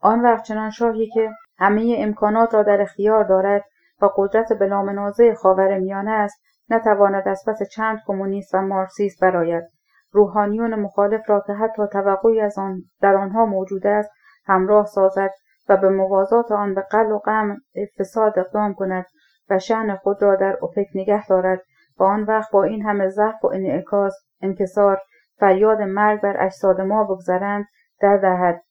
آن 0.00 0.20
وقت 0.20 0.44
چنان 0.44 0.70
شاهی 0.70 1.10
که 1.14 1.30
همه 1.58 1.96
امکانات 1.98 2.54
را 2.54 2.62
در 2.62 2.80
اختیار 2.80 3.24
دارد 3.24 3.64
و 4.02 4.08
قدرت 4.16 4.52
بلامنازع 4.52 5.34
خاور 5.34 5.78
میانه 5.78 6.10
است 6.10 6.42
نتواند 6.70 7.28
از 7.28 7.42
پس 7.46 7.58
چند 7.72 7.98
کمونیست 8.06 8.54
و 8.54 8.60
مارکسیست 8.60 9.20
براید 9.20 9.64
روحانیون 10.10 10.74
مخالف 10.74 11.30
را 11.30 11.44
که 11.46 11.52
حتی 11.52 11.82
توقعی 11.92 12.40
از 12.40 12.58
آن 12.58 12.82
در 13.00 13.16
آنها 13.16 13.46
موجود 13.46 13.86
است 13.86 14.10
همراه 14.46 14.86
سازد 14.86 15.30
و 15.68 15.76
به 15.76 15.88
موازات 15.88 16.52
آن 16.52 16.74
به 16.74 16.80
قل 16.80 17.12
و 17.12 17.18
غم 17.18 17.56
فساد 17.98 18.38
اقدام 18.38 18.74
کند 18.74 19.06
و 19.50 19.58
شعن 19.58 19.96
خود 19.96 20.22
را 20.22 20.36
در 20.36 20.58
اوپک 20.60 20.86
نگه 20.94 21.26
دارد 21.26 21.62
و 21.98 22.02
آن 22.02 22.22
وقت 22.22 22.50
با 22.52 22.64
این 22.64 22.82
همه 22.82 23.08
ضعف 23.08 23.44
و 23.44 23.46
انعکاس 23.46 24.14
انکسار 24.42 24.98
فریاد 25.36 25.82
مرگ 25.82 26.20
بر 26.20 26.44
اجساد 26.44 26.80
ما 26.80 27.04
بگذرند 27.04 27.64
در 28.00 28.16
دهد 28.16 28.62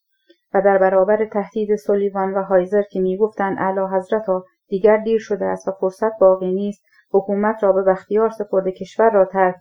و 0.53 0.62
در 0.62 0.77
برابر 0.77 1.25
تهدید 1.25 1.75
سولیوان 1.75 2.33
و 2.33 2.43
هایزر 2.43 2.81
که 2.81 2.99
می‌گفتند 2.99 3.57
اعلی 3.60 3.95
حضرتا 3.95 4.43
دیگر 4.67 4.97
دیر 4.97 5.19
شده 5.19 5.45
است 5.45 5.67
و 5.67 5.71
فرصت 5.71 6.19
باقی 6.19 6.53
نیست 6.53 6.83
حکومت 7.12 7.63
را 7.63 7.71
به 7.71 7.83
بختیار 7.83 8.29
سپرده 8.29 8.71
کشور 8.71 9.10
را 9.10 9.25
ترک 9.25 9.55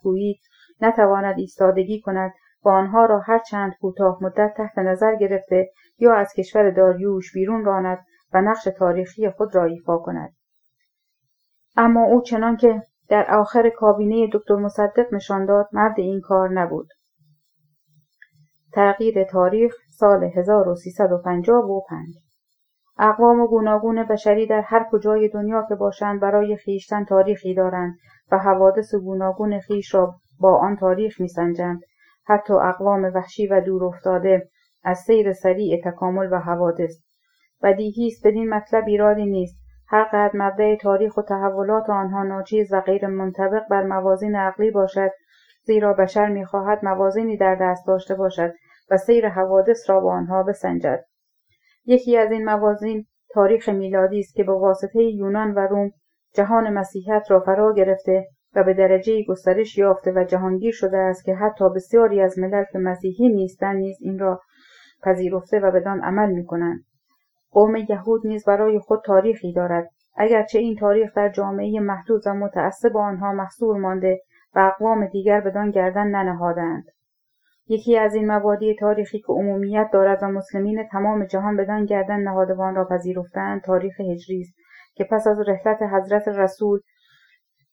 نتواند 0.81 1.38
ایستادگی 1.38 2.01
کند 2.01 2.33
و 2.64 2.68
آنها 2.68 3.07
را 3.07 3.18
هر 3.18 3.38
چند 3.38 3.72
کوتاه 3.81 4.18
مدت 4.20 4.55
تحت 4.57 4.79
نظر 4.79 5.14
گرفته 5.14 5.68
یا 5.98 6.14
از 6.14 6.32
کشور 6.37 6.70
داریوش 6.70 7.32
بیرون 7.32 7.64
راند 7.64 7.98
و 8.32 8.42
نقش 8.42 8.64
تاریخی 8.78 9.30
خود 9.30 9.54
را 9.54 9.64
ایفا 9.64 9.98
کند. 9.98 10.37
اما 11.76 12.04
او 12.04 12.20
چنان 12.22 12.56
که 12.56 12.82
در 13.09 13.35
آخر 13.35 13.70
کابینه 13.70 14.28
دکتر 14.32 14.54
مصدق 14.54 15.14
نشان 15.14 15.46
داد 15.46 15.68
مرد 15.72 15.94
این 15.98 16.20
کار 16.20 16.52
نبود. 16.52 16.88
تغییر 18.72 19.24
تاریخ 19.24 19.74
سال 19.90 20.24
1355 20.24 22.16
اقوام 22.98 23.46
گوناگون 23.46 24.04
بشری 24.04 24.46
در 24.46 24.61
هر 24.61 24.87
کجای 24.90 25.28
دنیا 25.28 25.66
که 25.68 25.74
باشند 25.74 26.20
برای 26.20 26.56
خیشتن 26.56 27.04
تاریخی 27.04 27.54
دارند 27.54 27.94
و 28.32 28.38
حوادث 28.38 28.94
گوناگون 28.94 29.61
خیش 29.61 29.94
را 29.94 30.14
با 30.40 30.56
آن 30.59 30.76
تاریخ 30.76 31.20
میسنجند. 31.20 31.80
حتی 32.24 32.52
اقوام 32.52 33.02
وحشی 33.02 33.46
و 33.46 33.61
دور 33.61 33.85
افتاده 33.85 34.48
از 34.87 34.99
سیر 34.99 35.33
سریع 35.33 35.81
تکامل 35.85 36.33
و 36.33 36.38
حوادث. 36.38 37.03
بدیهی 37.62 38.07
است 38.07 38.27
بدین 38.27 38.49
مطلب 38.49 38.85
ایرادی 38.87 39.27
نیست. 39.27 39.57
هر 39.88 40.05
قدر 40.05 40.31
مبدع 40.35 40.77
تاریخ 40.77 41.16
و 41.16 41.22
تحولات 41.22 41.90
آنها 41.90 42.22
ناچیز 42.22 42.72
و 42.72 42.81
غیر 42.81 43.07
منطبق 43.07 43.68
بر 43.70 43.83
موازین 43.83 44.37
عقلی 44.37 44.70
باشد 44.70 45.11
زیرا 45.62 45.92
بشر 45.92 46.29
می‌خواهد 46.29 46.85
موازینی 46.85 47.37
در 47.37 47.55
دست 47.55 47.87
داشته 47.87 48.14
باشد 48.14 48.53
و 48.90 48.96
سیر 48.96 49.29
حوادث 49.29 49.90
را 49.90 50.01
با 50.01 50.12
آنها 50.12 50.42
بسنجد. 50.42 51.05
یکی 51.85 52.16
از 52.16 52.33
این 52.33 52.44
موازین 52.44 53.07
تاریخ 53.31 53.68
میلادی 53.68 54.18
است 54.18 54.35
که 54.35 54.44
به 54.44 54.53
واسطه 54.53 55.03
یونان 55.03 55.55
و 55.55 55.59
روم 55.59 55.90
جهان 56.35 56.72
مسیحیت 56.72 57.22
را 57.31 57.40
فرا 57.40 57.72
گرفته 57.72 58.27
و 58.55 58.64
به 58.64 58.75
درجه 58.75 59.25
گسترش 59.29 59.79
یافته 59.79 60.12
و 60.12 60.25
جهانگیر 60.25 60.72
شده 60.72 60.96
است 60.96 61.25
که 61.25 61.35
حتی 61.35 61.64
بسیاری 61.75 62.20
از 62.20 62.38
ملل 62.38 62.64
که 62.72 62.79
مسیحی 62.79 63.29
نیستند 63.29 63.77
نیز 63.77 63.96
این 64.01 64.18
را 64.18 64.40
پذیرفته 65.07 65.61
و 65.61 65.71
بدان 65.71 66.01
عمل 66.01 66.31
می‌کنند. 66.31 66.85
قوم 67.51 67.77
یهود 67.77 68.27
نیز 68.27 68.45
برای 68.45 68.79
خود 68.79 69.03
تاریخی 69.05 69.53
دارد. 69.53 69.90
اگرچه 70.16 70.59
این 70.59 70.77
تاریخ 70.77 71.14
در 71.16 71.29
جامعه 71.29 71.81
محدود 71.81 72.23
و 72.27 72.35
متعصب 72.35 72.97
آنها 72.97 73.33
محصور 73.33 73.77
مانده 73.77 74.21
و 74.55 74.59
اقوام 74.59 75.07
دیگر 75.07 75.40
بدان 75.40 75.71
گردن 75.71 76.07
ننهادند 76.07 76.85
یکی 77.69 77.99
از 77.99 78.14
این 78.14 78.33
مبادی 78.33 78.75
تاریخی 78.75 79.19
که 79.19 79.33
عمومیت 79.33 79.90
دارد 79.92 80.23
و 80.23 80.27
مسلمین 80.27 80.88
تمام 80.92 81.25
جهان 81.25 81.57
بدان 81.57 81.85
گردن 81.85 82.21
نهادوان 82.21 82.75
را 82.75 82.85
پذیرفتند 82.85 83.62
تاریخ 83.62 84.01
هجری 84.01 84.40
است 84.40 84.55
که 84.95 85.05
پس 85.11 85.27
از 85.27 85.38
رحلت 85.49 85.83
حضرت 85.83 86.29
رسول 86.29 86.81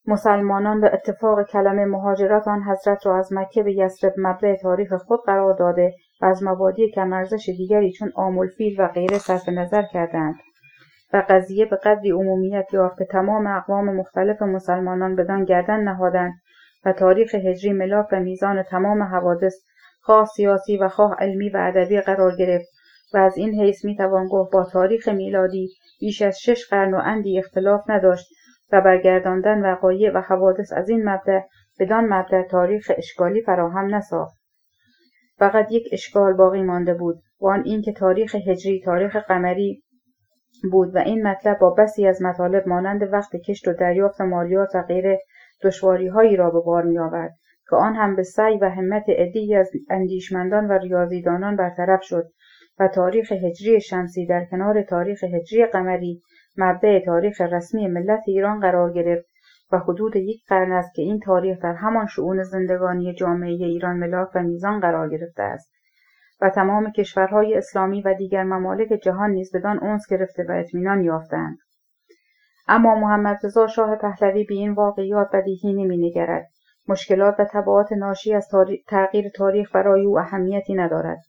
مسلمانان 0.07 0.81
به 0.81 0.93
اتفاق 0.93 1.43
کلمه 1.43 1.85
مهاجرت 1.85 2.47
آن 2.47 2.63
حضرت 2.63 3.05
را 3.05 3.17
از 3.17 3.33
مکه 3.33 3.63
به 3.63 3.73
یثرب 3.73 4.13
مبدع 4.17 4.55
تاریخ 4.55 4.93
خود 4.93 5.19
قرار 5.25 5.53
داده 5.53 5.93
و 6.21 6.25
از 6.25 6.43
مبادی 6.43 6.91
کمارزش 6.91 7.49
دیگری 7.57 7.91
چون 7.91 8.11
آمولفیل 8.15 8.81
و 8.81 8.87
غیره 8.87 9.17
صرف 9.17 9.49
نظر 9.49 9.83
کردند 9.93 10.35
و 11.13 11.23
قضیه 11.29 11.65
به 11.65 11.75
قدری 11.75 12.11
عمومیت 12.11 12.65
یافت 12.73 12.97
که 12.97 13.05
تمام 13.05 13.47
اقوام 13.47 13.95
مختلف 13.95 14.41
مسلمانان 14.41 15.15
بدان 15.15 15.45
گردن 15.45 15.79
نهادند 15.79 16.33
و 16.85 16.93
تاریخ 16.93 17.35
هجری 17.35 17.73
ملاک 17.73 18.07
و 18.11 18.19
میزان 18.19 18.63
تمام 18.63 19.03
حوادث 19.03 19.53
خواه 20.01 20.25
سیاسی 20.25 20.77
و 20.77 20.87
خواه 20.87 21.15
علمی 21.19 21.49
و 21.49 21.57
ادبی 21.57 22.01
قرار 22.01 22.35
گرفت 22.35 22.67
و 23.13 23.17
از 23.17 23.37
این 23.37 23.61
حیث 23.61 23.85
می‌توان 23.85 24.27
گفت 24.27 24.53
با 24.53 24.63
تاریخ 24.63 25.07
میلادی 25.07 25.69
بیش 25.99 26.21
از 26.21 26.39
شش 26.39 26.67
قرن 26.69 26.93
و 26.93 27.01
اندی 27.03 27.39
اختلاف 27.39 27.89
نداشت 27.89 28.27
و 28.71 28.81
برگرداندن 28.81 29.71
وقایع 29.71 30.11
و 30.11 30.21
حوادث 30.21 30.73
از 30.73 30.89
این 30.89 31.09
مبدع 31.09 31.41
بدان 31.79 32.13
مبدع 32.13 32.43
تاریخ 32.47 32.91
اشکالی 32.97 33.41
فراهم 33.41 33.95
نساخت. 33.95 34.42
فقط 35.37 35.71
یک 35.71 35.89
اشکال 35.91 36.33
باقی 36.33 36.61
مانده 36.61 36.93
بود 36.93 37.19
و 37.41 37.47
آن 37.47 37.63
اینکه 37.65 37.93
تاریخ 37.93 38.35
هجری 38.35 38.81
تاریخ 38.85 39.17
قمری 39.17 39.83
بود 40.71 40.95
و 40.95 40.97
این 40.97 41.27
مطلب 41.27 41.59
با 41.59 41.69
بسی 41.69 42.07
از 42.07 42.21
مطالب 42.21 42.67
مانند 42.67 43.13
وقت 43.13 43.35
کشت 43.35 43.67
و 43.67 43.73
دریافت 43.73 44.21
مالیات 44.21 44.75
و 44.75 44.81
غیره 44.81 45.21
دشواریهایی 45.63 46.35
را 46.35 46.49
به 46.49 46.59
بار 46.59 46.83
میآورد 46.83 47.33
که 47.69 47.75
آن 47.75 47.95
هم 47.95 48.15
به 48.15 48.23
سعی 48.23 48.57
و 48.57 48.69
همت 48.69 49.09
عدهای 49.09 49.55
از 49.55 49.71
اندیشمندان 49.89 50.67
و 50.67 50.71
ریاضیدانان 50.71 51.55
برطرف 51.55 52.03
شد 52.03 52.25
و 52.79 52.87
تاریخ 52.87 53.31
هجری 53.31 53.81
شمسی 53.81 54.25
در 54.25 54.45
کنار 54.45 54.81
تاریخ 54.81 55.23
هجری 55.23 55.65
قمری 55.65 56.21
مبدع 56.57 56.99
تاریخ 57.05 57.41
رسمی 57.41 57.87
ملت 57.87 58.21
ایران 58.27 58.59
قرار 58.59 58.93
گرفت 58.93 59.32
و 59.73 59.77
حدود 59.77 60.15
یک 60.15 60.45
قرن 60.47 60.71
است 60.71 60.93
که 60.95 61.01
این 61.01 61.19
تاریخ 61.19 61.57
در 61.63 61.73
همان 61.73 62.07
شعون 62.07 62.43
زندگانی 62.43 63.13
جامعه 63.13 63.49
ایران 63.49 63.97
ملاک 63.97 64.29
و 64.35 64.43
میزان 64.43 64.79
قرار 64.79 65.09
گرفته 65.09 65.43
است 65.43 65.71
و 66.41 66.49
تمام 66.49 66.91
کشورهای 66.91 67.55
اسلامی 67.55 68.01
و 68.01 68.13
دیگر 68.13 68.43
ممالک 68.43 68.99
جهان 69.03 69.29
نیز 69.29 69.55
بدان 69.55 69.79
اونس 69.79 70.07
گرفته 70.09 70.45
و 70.49 70.51
اطمینان 70.51 71.03
یافتند 71.03 71.57
اما 72.67 72.95
محمد 72.95 73.39
رضا 73.43 73.67
شاه 73.67 73.95
پهلوی 73.95 74.43
به 74.43 74.53
این 74.53 74.73
واقعیات 74.73 75.27
بدیهی 75.33 75.73
نمینگرد. 75.73 76.49
مشکلات 76.87 77.39
و 77.39 77.45
تبعات 77.51 77.91
ناشی 77.91 78.33
از 78.33 78.47
تغییر 78.87 79.29
تاریخ 79.29 79.75
برای 79.75 80.05
او 80.05 80.19
اهمیتی 80.19 80.73
ندارد. 80.73 81.19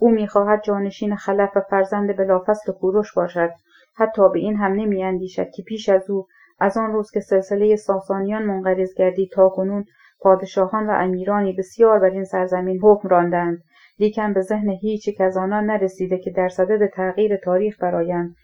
او 0.00 0.10
می‌خواهد 0.10 0.62
جانشین 0.62 1.16
خلف 1.16 1.56
و 1.56 1.60
فرزند 1.60 2.16
بلافصل 2.16 2.72
کوروش 2.72 3.14
باشد. 3.14 3.50
حتی 3.96 4.22
به 4.32 4.38
این 4.38 4.56
هم 4.56 4.72
نمیاندیشد 4.72 5.50
که 5.50 5.62
پیش 5.62 5.88
از 5.88 6.10
او 6.10 6.26
از 6.58 6.76
آن 6.76 6.92
روز 6.92 7.10
که 7.10 7.20
سلسله 7.20 7.76
ساسانیان 7.76 8.42
منقرض 8.42 8.94
گردید 8.94 9.30
کنون 9.34 9.84
پادشاهان 10.20 10.86
و 10.86 10.90
امیرانی 10.90 11.52
بسیار 11.52 11.98
بر 11.98 12.10
این 12.10 12.24
سرزمین 12.24 12.80
حکم 12.82 13.08
راندند. 13.08 13.58
لیکن 13.98 14.32
به 14.32 14.40
ذهن 14.40 14.68
هیچ 14.68 15.08
یک 15.08 15.20
از 15.20 15.36
آنان 15.36 15.64
نرسیده 15.64 16.18
که 16.18 16.30
در 16.30 16.48
صدد 16.48 16.86
تغییر 16.86 17.36
تاریخ 17.36 17.82
برایند 17.82 18.34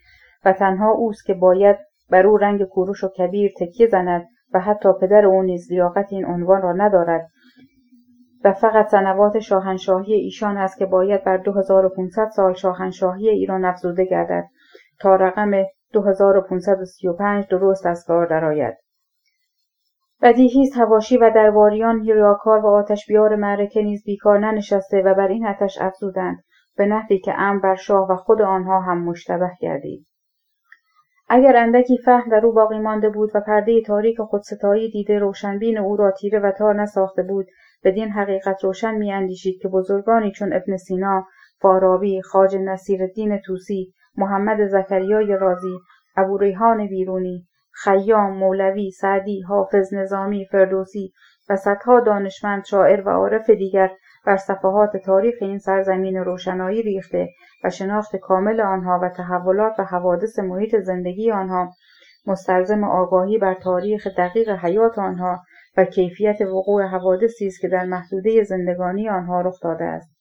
و 0.44 0.53
تنها 0.53 0.90
اوست 0.90 1.27
که 1.27 1.35
باید 1.35 1.77
بر 2.11 2.27
او 2.27 2.37
رنگ 2.37 2.64
کوروش 2.64 3.05
و 3.05 3.09
کبیر 3.09 3.53
تکیه 3.61 3.87
زند 3.87 4.29
و 4.55 4.61
حتی 4.61 4.88
پدر 5.00 5.27
او 5.27 5.42
نیز 5.42 5.72
لیاقت 5.72 6.07
این 6.11 6.27
عنوان 6.27 6.62
را 6.62 6.72
ندارد. 6.72 7.29
و 8.44 8.53
فقط 8.53 8.88
سنوات 8.88 9.38
شاهنشاهی 9.38 10.14
ایشان 10.14 10.57
است 10.57 10.79
که 10.79 10.87
باید 10.87 11.24
بر 11.24 11.37
2500 11.37 12.29
سال 12.37 12.55
شاهنشاهی 12.55 13.29
ایران 13.29 13.64
افزوده 13.64 14.05
گردد. 14.05 14.44
تا 15.00 15.16
رقم 15.16 15.50
2535 15.94 17.46
درست 17.46 17.87
از 17.87 18.04
کار 18.07 18.26
درآید. 18.26 18.74
بدیهی 20.22 20.62
است 20.62 20.76
هواشی 20.76 21.16
و 21.16 21.30
درباریان 21.35 22.00
ریاکار 22.00 22.59
و 22.59 22.66
آتش 22.66 23.07
بیار 23.07 23.37
معرکه 23.37 23.83
نیز 23.83 24.04
بیکار 24.04 24.38
ننشسته 24.38 25.02
و 25.02 25.14
بر 25.14 25.28
این 25.28 25.46
آتش 25.46 25.78
افزودند 25.80 26.44
به 26.76 26.87
نحوی 26.87 27.18
که 27.18 27.35
امر 27.37 27.61
بر 27.61 27.74
شاه 27.74 28.11
و 28.11 28.16
خود 28.16 28.42
آنها 28.42 28.80
هم 28.80 29.04
مشتبه 29.04 29.50
گردید. 29.61 30.07
اگر 31.28 31.57
اندکی 31.57 31.98
فهم 31.98 32.30
در 32.30 32.46
او 32.46 32.52
باقی 32.52 32.78
مانده 32.78 33.09
بود 33.09 33.30
و 33.35 33.40
پرده 33.40 33.83
تاریک 33.83 34.20
خودستایی 34.20 34.90
دیده 34.90 35.18
روشنبین 35.18 35.78
او 35.78 35.96
را 35.96 36.11
تیره 36.11 36.38
و 36.38 36.52
تار 36.59 36.83
نساخته 36.83 37.22
بود 37.22 37.46
بدین 37.85 38.09
حقیقت 38.09 38.64
روشن 38.64 38.94
میاندیشید 38.94 39.61
که 39.62 39.68
بزرگانی 39.68 40.33
چون 40.33 40.52
ابن 40.52 40.76
سینا 40.76 41.26
فارابی 41.61 42.22
خواجه 42.22 42.59
نصیرالدین 42.59 43.38
توسی 43.38 43.92
محمد 44.16 44.66
زکریای 44.66 45.37
رازی 45.37 45.79
ابوریحان 46.16 46.87
بیرونی 46.87 47.46
خیام 47.72 48.37
مولوی 48.37 48.90
سعدی 48.90 49.40
حافظ 49.40 49.94
نظامی 49.94 50.46
فردوسی 50.53 51.12
و 51.48 51.57
صدها 51.57 52.00
دانشمند 52.00 52.64
شاعر 52.64 53.09
و 53.09 53.11
عارف 53.11 53.50
دیگر 53.50 53.90
بر 54.27 54.37
صفحات 54.37 54.96
تاریخ 54.96 55.35
این 55.40 55.59
سرزمین 55.59 56.16
روشنایی 56.16 56.83
ریخته 56.83 57.29
و 57.64 57.70
شناخت 57.70 58.16
کامل 58.16 58.61
آنها 58.61 59.00
و 59.03 59.09
تحولات 59.09 59.72
و 59.79 59.85
حوادث 59.85 60.38
محیط 60.38 60.77
زندگی 60.77 61.31
آنها 61.31 61.70
مستلزم 62.27 62.85
آگاهی 62.85 63.38
بر 63.38 63.55
تاریخ 63.55 64.07
دقیق 64.07 64.48
حیات 64.48 64.98
آنها 64.98 65.40
و 65.77 65.85
کیفیت 65.85 66.40
وقوع 66.40 66.87
حوادثی 66.87 67.46
است 67.46 67.61
که 67.61 67.68
در 67.68 67.85
محدوده 67.85 68.42
زندگانی 68.42 69.09
آنها 69.09 69.40
رخ 69.40 69.61
داده 69.62 69.85
است. 69.85 70.14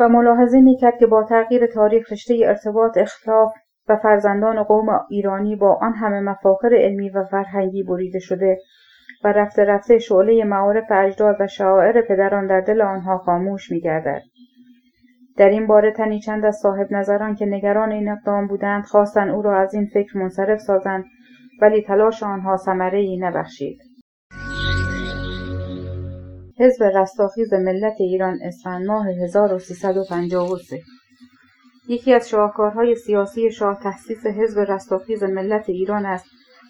و 0.00 0.08
ملاحظه 0.08 0.60
می‌کرد 0.60 0.98
که 0.98 1.06
با 1.06 1.24
تغییر 1.24 1.66
تاریخ 1.66 2.12
رشته 2.12 2.38
ارتباط 2.44 2.98
اختلاف 2.98 3.52
و 3.88 3.96
فرزندان 3.96 4.62
قوم 4.62 4.88
ایرانی 5.10 5.56
با 5.56 5.78
آن 5.82 5.92
همه 5.92 6.20
مفاخر 6.20 6.74
علمی 6.74 7.10
و 7.10 7.24
فرهنگی 7.24 7.82
بریده 7.82 8.18
شده 8.18 8.58
و 9.24 9.32
رفته 9.32 9.64
رفته 9.64 9.98
شعله 9.98 10.44
معارف 10.44 10.84
اجداد 10.90 11.36
و 11.40 11.46
شعائر 11.46 12.02
پدران 12.02 12.46
در 12.46 12.60
دل 12.60 12.82
آنها 12.82 13.18
خاموش 13.18 13.70
میگردد. 13.70 14.22
در 15.36 15.48
این 15.48 15.66
باره 15.66 15.92
تنی 15.92 16.20
چند 16.20 16.44
از 16.44 16.56
صاحب 16.56 16.86
نظران 16.90 17.34
که 17.34 17.46
نگران 17.46 17.92
این 17.92 18.08
اقدام 18.08 18.46
بودند 18.46 18.84
خواستند 18.84 19.30
او 19.30 19.42
را 19.42 19.60
از 19.60 19.74
این 19.74 19.86
فکر 19.86 20.18
منصرف 20.18 20.58
سازند 20.58 21.04
ولی 21.62 21.82
تلاش 21.82 22.22
آنها 22.22 22.56
ثمره 22.56 22.98
ای 22.98 23.16
نبخشید. 23.16 23.93
حزب 26.58 26.84
رستاخیز 26.84 27.54
ملت 27.54 28.00
ایران 28.00 28.38
اسفند 28.42 28.86
ماه 28.86 29.08
1353 29.08 30.80
یکی 31.88 32.14
از 32.14 32.28
شاهکارهای 32.28 32.94
سیاسی 32.94 33.50
شاه 33.50 33.80
تحسیس 33.82 34.26
حزب 34.26 34.60
رستاخیز 34.60 35.22
ملت 35.24 35.68
ایران 35.68 36.06
است. 36.06 36.26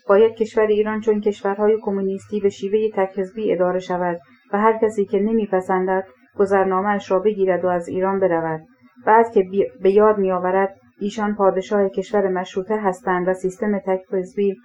باید 0.09 0.35
کشور 0.35 0.67
ایران 0.67 1.01
چون 1.01 1.21
کشورهای 1.21 1.79
کمونیستی 1.83 2.41
به 2.41 2.49
شیوه 2.49 2.89
تکحزبی 2.97 3.53
اداره 3.53 3.79
شود 3.79 4.21
و 4.53 4.59
هر 4.59 4.79
کسی 4.79 5.05
که 5.05 5.19
نمیپسندد 5.19 6.07
گذرنامهاش 6.39 7.11
را 7.11 7.19
بگیرد 7.19 7.65
و 7.65 7.69
از 7.69 7.89
ایران 7.89 8.21
برود. 8.21 8.61
بعد 9.07 9.33
که 9.33 9.45
به 9.83 9.91
یاد 9.91 10.19
میآورد 10.19 10.77
ایشان 11.01 11.35
پادشاه 11.35 11.89
کشور 11.89 12.29
مشروطه 12.29 12.77
هستند 12.81 13.29
و 13.29 13.35
سیستم 13.35 13.79
تکحزبی 13.79 14.57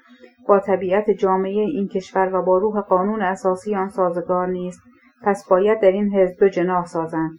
با 0.48 0.60
طبیعت 0.60 1.10
جامعه 1.10 1.62
این 1.62 1.88
کشور 1.88 2.36
و 2.36 2.42
با 2.42 2.58
روح 2.58 2.82
قانون 2.82 3.22
اساسی 3.22 3.76
آن 3.76 3.90
سازگار 3.90 4.48
نیست. 4.48 4.82
پس 5.24 5.48
باید 5.50 5.82
در 5.82 5.92
این 5.92 6.14
حزب 6.14 6.40
دو 6.40 6.50
جناح 6.50 6.86
سازند 6.86 7.32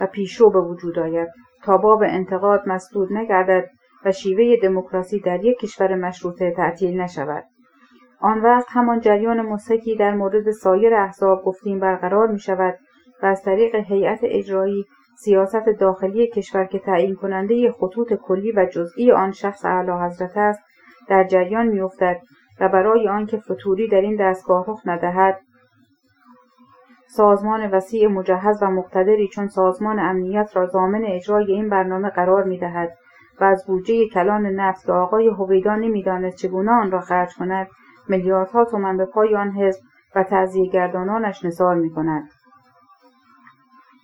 و 0.00 0.06
پیشرو 0.06 0.50
به 0.50 0.60
وجود 0.60 0.98
آید 0.98 1.28
تا 1.64 1.76
باب 1.76 2.02
انتقاد 2.02 2.62
مسدود 2.66 3.12
نگردد 3.12 3.70
و 4.04 4.12
شیوه 4.12 4.56
دموکراسی 4.62 5.20
در 5.20 5.44
یک 5.44 5.58
کشور 5.58 5.94
مشروطه 5.94 6.50
تعطیل 6.50 7.00
نشود. 7.00 7.44
آن 8.20 8.42
وقت 8.42 8.66
همان 8.68 9.00
جریان 9.00 9.42
مسکی 9.42 9.96
در 9.96 10.14
مورد 10.14 10.50
سایر 10.50 10.94
احزاب 10.94 11.42
گفتیم 11.44 11.80
برقرار 11.80 12.28
می 12.28 12.38
شود 12.38 12.78
و 13.22 13.26
از 13.26 13.42
طریق 13.42 13.74
هیئت 13.74 14.18
اجرایی 14.22 14.84
سیاست 15.18 15.68
داخلی 15.80 16.26
کشور 16.26 16.64
که 16.64 16.78
تعیین 16.78 17.14
کننده 17.14 17.72
خطوط 17.72 18.12
کلی 18.12 18.52
و 18.52 18.66
جزئی 18.66 19.12
آن 19.12 19.32
شخص 19.32 19.64
اعلی 19.64 19.90
حضرت 19.90 20.36
است 20.36 20.62
در 21.08 21.24
جریان 21.24 21.66
میافتد 21.66 22.20
و 22.60 22.68
برای 22.68 23.08
آنکه 23.08 23.36
فتوری 23.36 23.88
در 23.88 24.00
این 24.00 24.16
دستگاه 24.16 24.64
رخ 24.68 24.80
ندهد 24.86 25.40
سازمان 27.16 27.70
وسیع 27.70 28.08
مجهز 28.08 28.62
و 28.62 28.66
مقتدری 28.66 29.28
چون 29.28 29.46
سازمان 29.46 29.98
امنیت 29.98 30.50
را 30.54 30.66
ضامن 30.66 31.04
اجرای 31.04 31.52
این 31.52 31.68
برنامه 31.68 32.10
قرار 32.10 32.44
می‌دهد 32.44 32.96
و 33.40 33.44
از 33.44 33.64
بودجه 33.66 34.08
کلان 34.08 34.46
نفت 34.46 34.86
که 34.86 34.92
آقای 34.92 35.28
هویدا 35.28 35.76
نمی‌دانست 35.76 36.36
چگونه 36.36 36.72
آن 36.72 36.90
را 36.90 37.00
خرج 37.00 37.34
کند 37.34 37.66
میلیاردها 38.08 38.64
تومن 38.64 38.96
به 38.96 39.06
پای 39.06 39.36
آن 39.36 39.50
حزب 39.50 39.80
و 40.16 40.22
تعذیه 40.22 40.70
گردانانش 40.70 41.44
نثار 41.44 41.74
می 41.74 41.90
کند. 41.90 42.28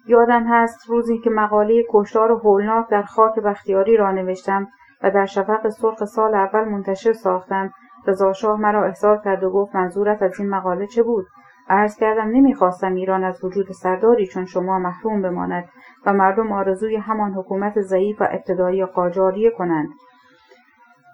یادم 0.07 0.45
هست 0.47 0.89
روزی 0.89 1.19
که 1.19 1.31
مقاله 1.31 1.85
کشتار 1.91 2.33
هولناک 2.33 2.89
در 2.91 3.03
خاک 3.03 3.35
بختیاری 3.35 3.97
را 3.97 4.13
نوشتم 4.13 4.69
و 5.03 5.11
در 5.11 5.27
شفق 5.27 5.69
سرخ 5.69 6.05
سال 6.05 6.35
اول 6.35 6.65
منتشر 6.65 7.13
ساختم 7.13 7.71
رضا 8.07 8.33
شاه 8.33 8.61
مرا 8.61 8.85
احضار 8.85 9.21
کرد 9.25 9.45
و 9.45 9.51
گفت 9.51 9.77
منظورت 9.77 10.23
از 10.23 10.41
این 10.41 10.49
مقاله 10.49 10.87
چه 10.87 11.03
بود 11.03 11.27
عرض 11.71 11.97
کردم 11.97 12.29
نمی‌خواستم 12.29 12.95
ایران 12.95 13.25
از 13.25 13.45
وجود 13.45 13.73
سرداری 13.73 14.27
چون 14.27 14.45
شما 14.45 14.79
محروم 14.79 15.23
بماند 15.23 15.69
و 16.07 16.13
مردم 16.13 16.53
آرزوی 16.53 16.97
همان 16.97 17.33
حکومت 17.33 17.81
ضعیف 17.81 18.21
و 18.21 18.29
ابتدایی 18.31 18.87
قاجاریه 18.87 19.51
کنند. 19.51 19.89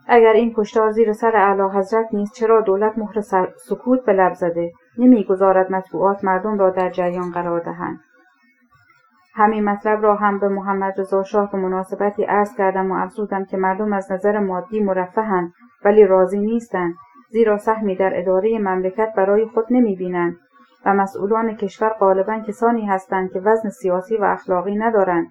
اگر 0.08 0.32
این 0.32 0.54
کشتار 0.56 0.90
زیر 0.90 1.12
سر 1.12 1.36
اعلی 1.36 1.78
حضرت 1.78 2.08
نیست 2.12 2.34
چرا 2.34 2.60
دولت 2.60 2.98
مهر 2.98 3.20
سکوت 3.68 4.04
به 4.04 4.12
لب 4.12 4.34
زده؟ 4.34 4.72
نمی‌گذارد 4.98 5.72
مطبوعات 5.72 6.24
مردم 6.24 6.58
را 6.58 6.70
در 6.70 6.90
جریان 6.90 7.30
قرار 7.30 7.60
دهند. 7.60 8.00
همین 9.34 9.64
مطلب 9.64 10.02
را 10.02 10.14
هم 10.14 10.38
به 10.38 10.48
محمد 10.48 11.00
رضا 11.00 11.22
شاه 11.22 11.52
به 11.52 11.58
مناسبتی 11.58 12.24
عرض 12.24 12.56
کردم 12.56 12.92
و 12.92 12.94
افزودم 12.94 13.44
که 13.44 13.56
مردم 13.56 13.92
از 13.92 14.12
نظر 14.12 14.38
مادی 14.38 14.80
مرفهند 14.80 15.52
ولی 15.84 16.06
راضی 16.06 16.38
نیستند 16.38 16.94
زیرا 17.30 17.58
سهمی 17.58 17.96
در 17.96 18.10
اداره 18.14 18.58
مملکت 18.58 19.12
برای 19.16 19.46
خود 19.46 19.64
نمی‌بینند. 19.70 20.36
و 20.86 20.94
مسئولان 20.94 21.56
کشور 21.56 21.88
غالبا 21.88 22.38
کسانی 22.38 22.86
هستند 22.86 23.32
که 23.32 23.40
وزن 23.40 23.68
سیاسی 23.68 24.16
و 24.16 24.24
اخلاقی 24.24 24.76
ندارند 24.76 25.26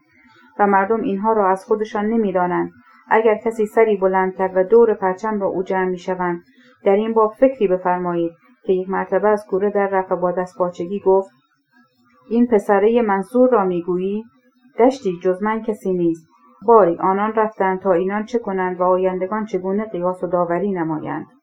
و 0.59 0.67
مردم 0.67 1.01
اینها 1.01 1.33
را 1.33 1.49
از 1.49 1.65
خودشان 1.65 2.05
نمی‌دانند. 2.05 2.71
اگر 3.09 3.35
کسی 3.35 3.65
سری 3.65 3.97
بلند 3.97 4.35
کرد 4.35 4.57
و 4.57 4.63
دور 4.63 4.93
پرچم 4.93 5.39
را 5.39 5.47
او 5.47 5.63
جمع 5.63 5.85
می‌شوند 5.85 6.41
در 6.83 6.95
این 6.95 7.13
باب 7.13 7.33
فکری 7.33 7.67
بفرمایید 7.67 8.31
که 8.65 8.73
یک 8.73 8.89
مرتبه 8.89 9.27
از 9.27 9.45
کوره 9.49 9.69
در 9.69 9.87
رفت 9.87 10.13
با 10.13 10.31
دستپاچگی 10.31 10.99
گفت 11.05 11.29
این 12.29 12.47
پسره 12.47 13.01
منصور 13.01 13.49
را 13.49 13.65
می‌گویی؟ 13.65 14.23
دشتی 14.79 15.19
جز 15.23 15.43
من 15.43 15.61
کسی 15.61 15.93
نیست. 15.93 16.27
باری 16.67 16.97
آنان 16.97 17.33
رفتند 17.33 17.79
تا 17.79 17.91
اینان 17.91 18.25
چه 18.25 18.39
کنند 18.39 18.79
و 18.79 18.83
آیندگان 18.83 19.45
چگونه 19.45 19.85
قیاس 19.85 20.23
و 20.23 20.27
داوری 20.27 20.71
نمایند؟ 20.71 21.25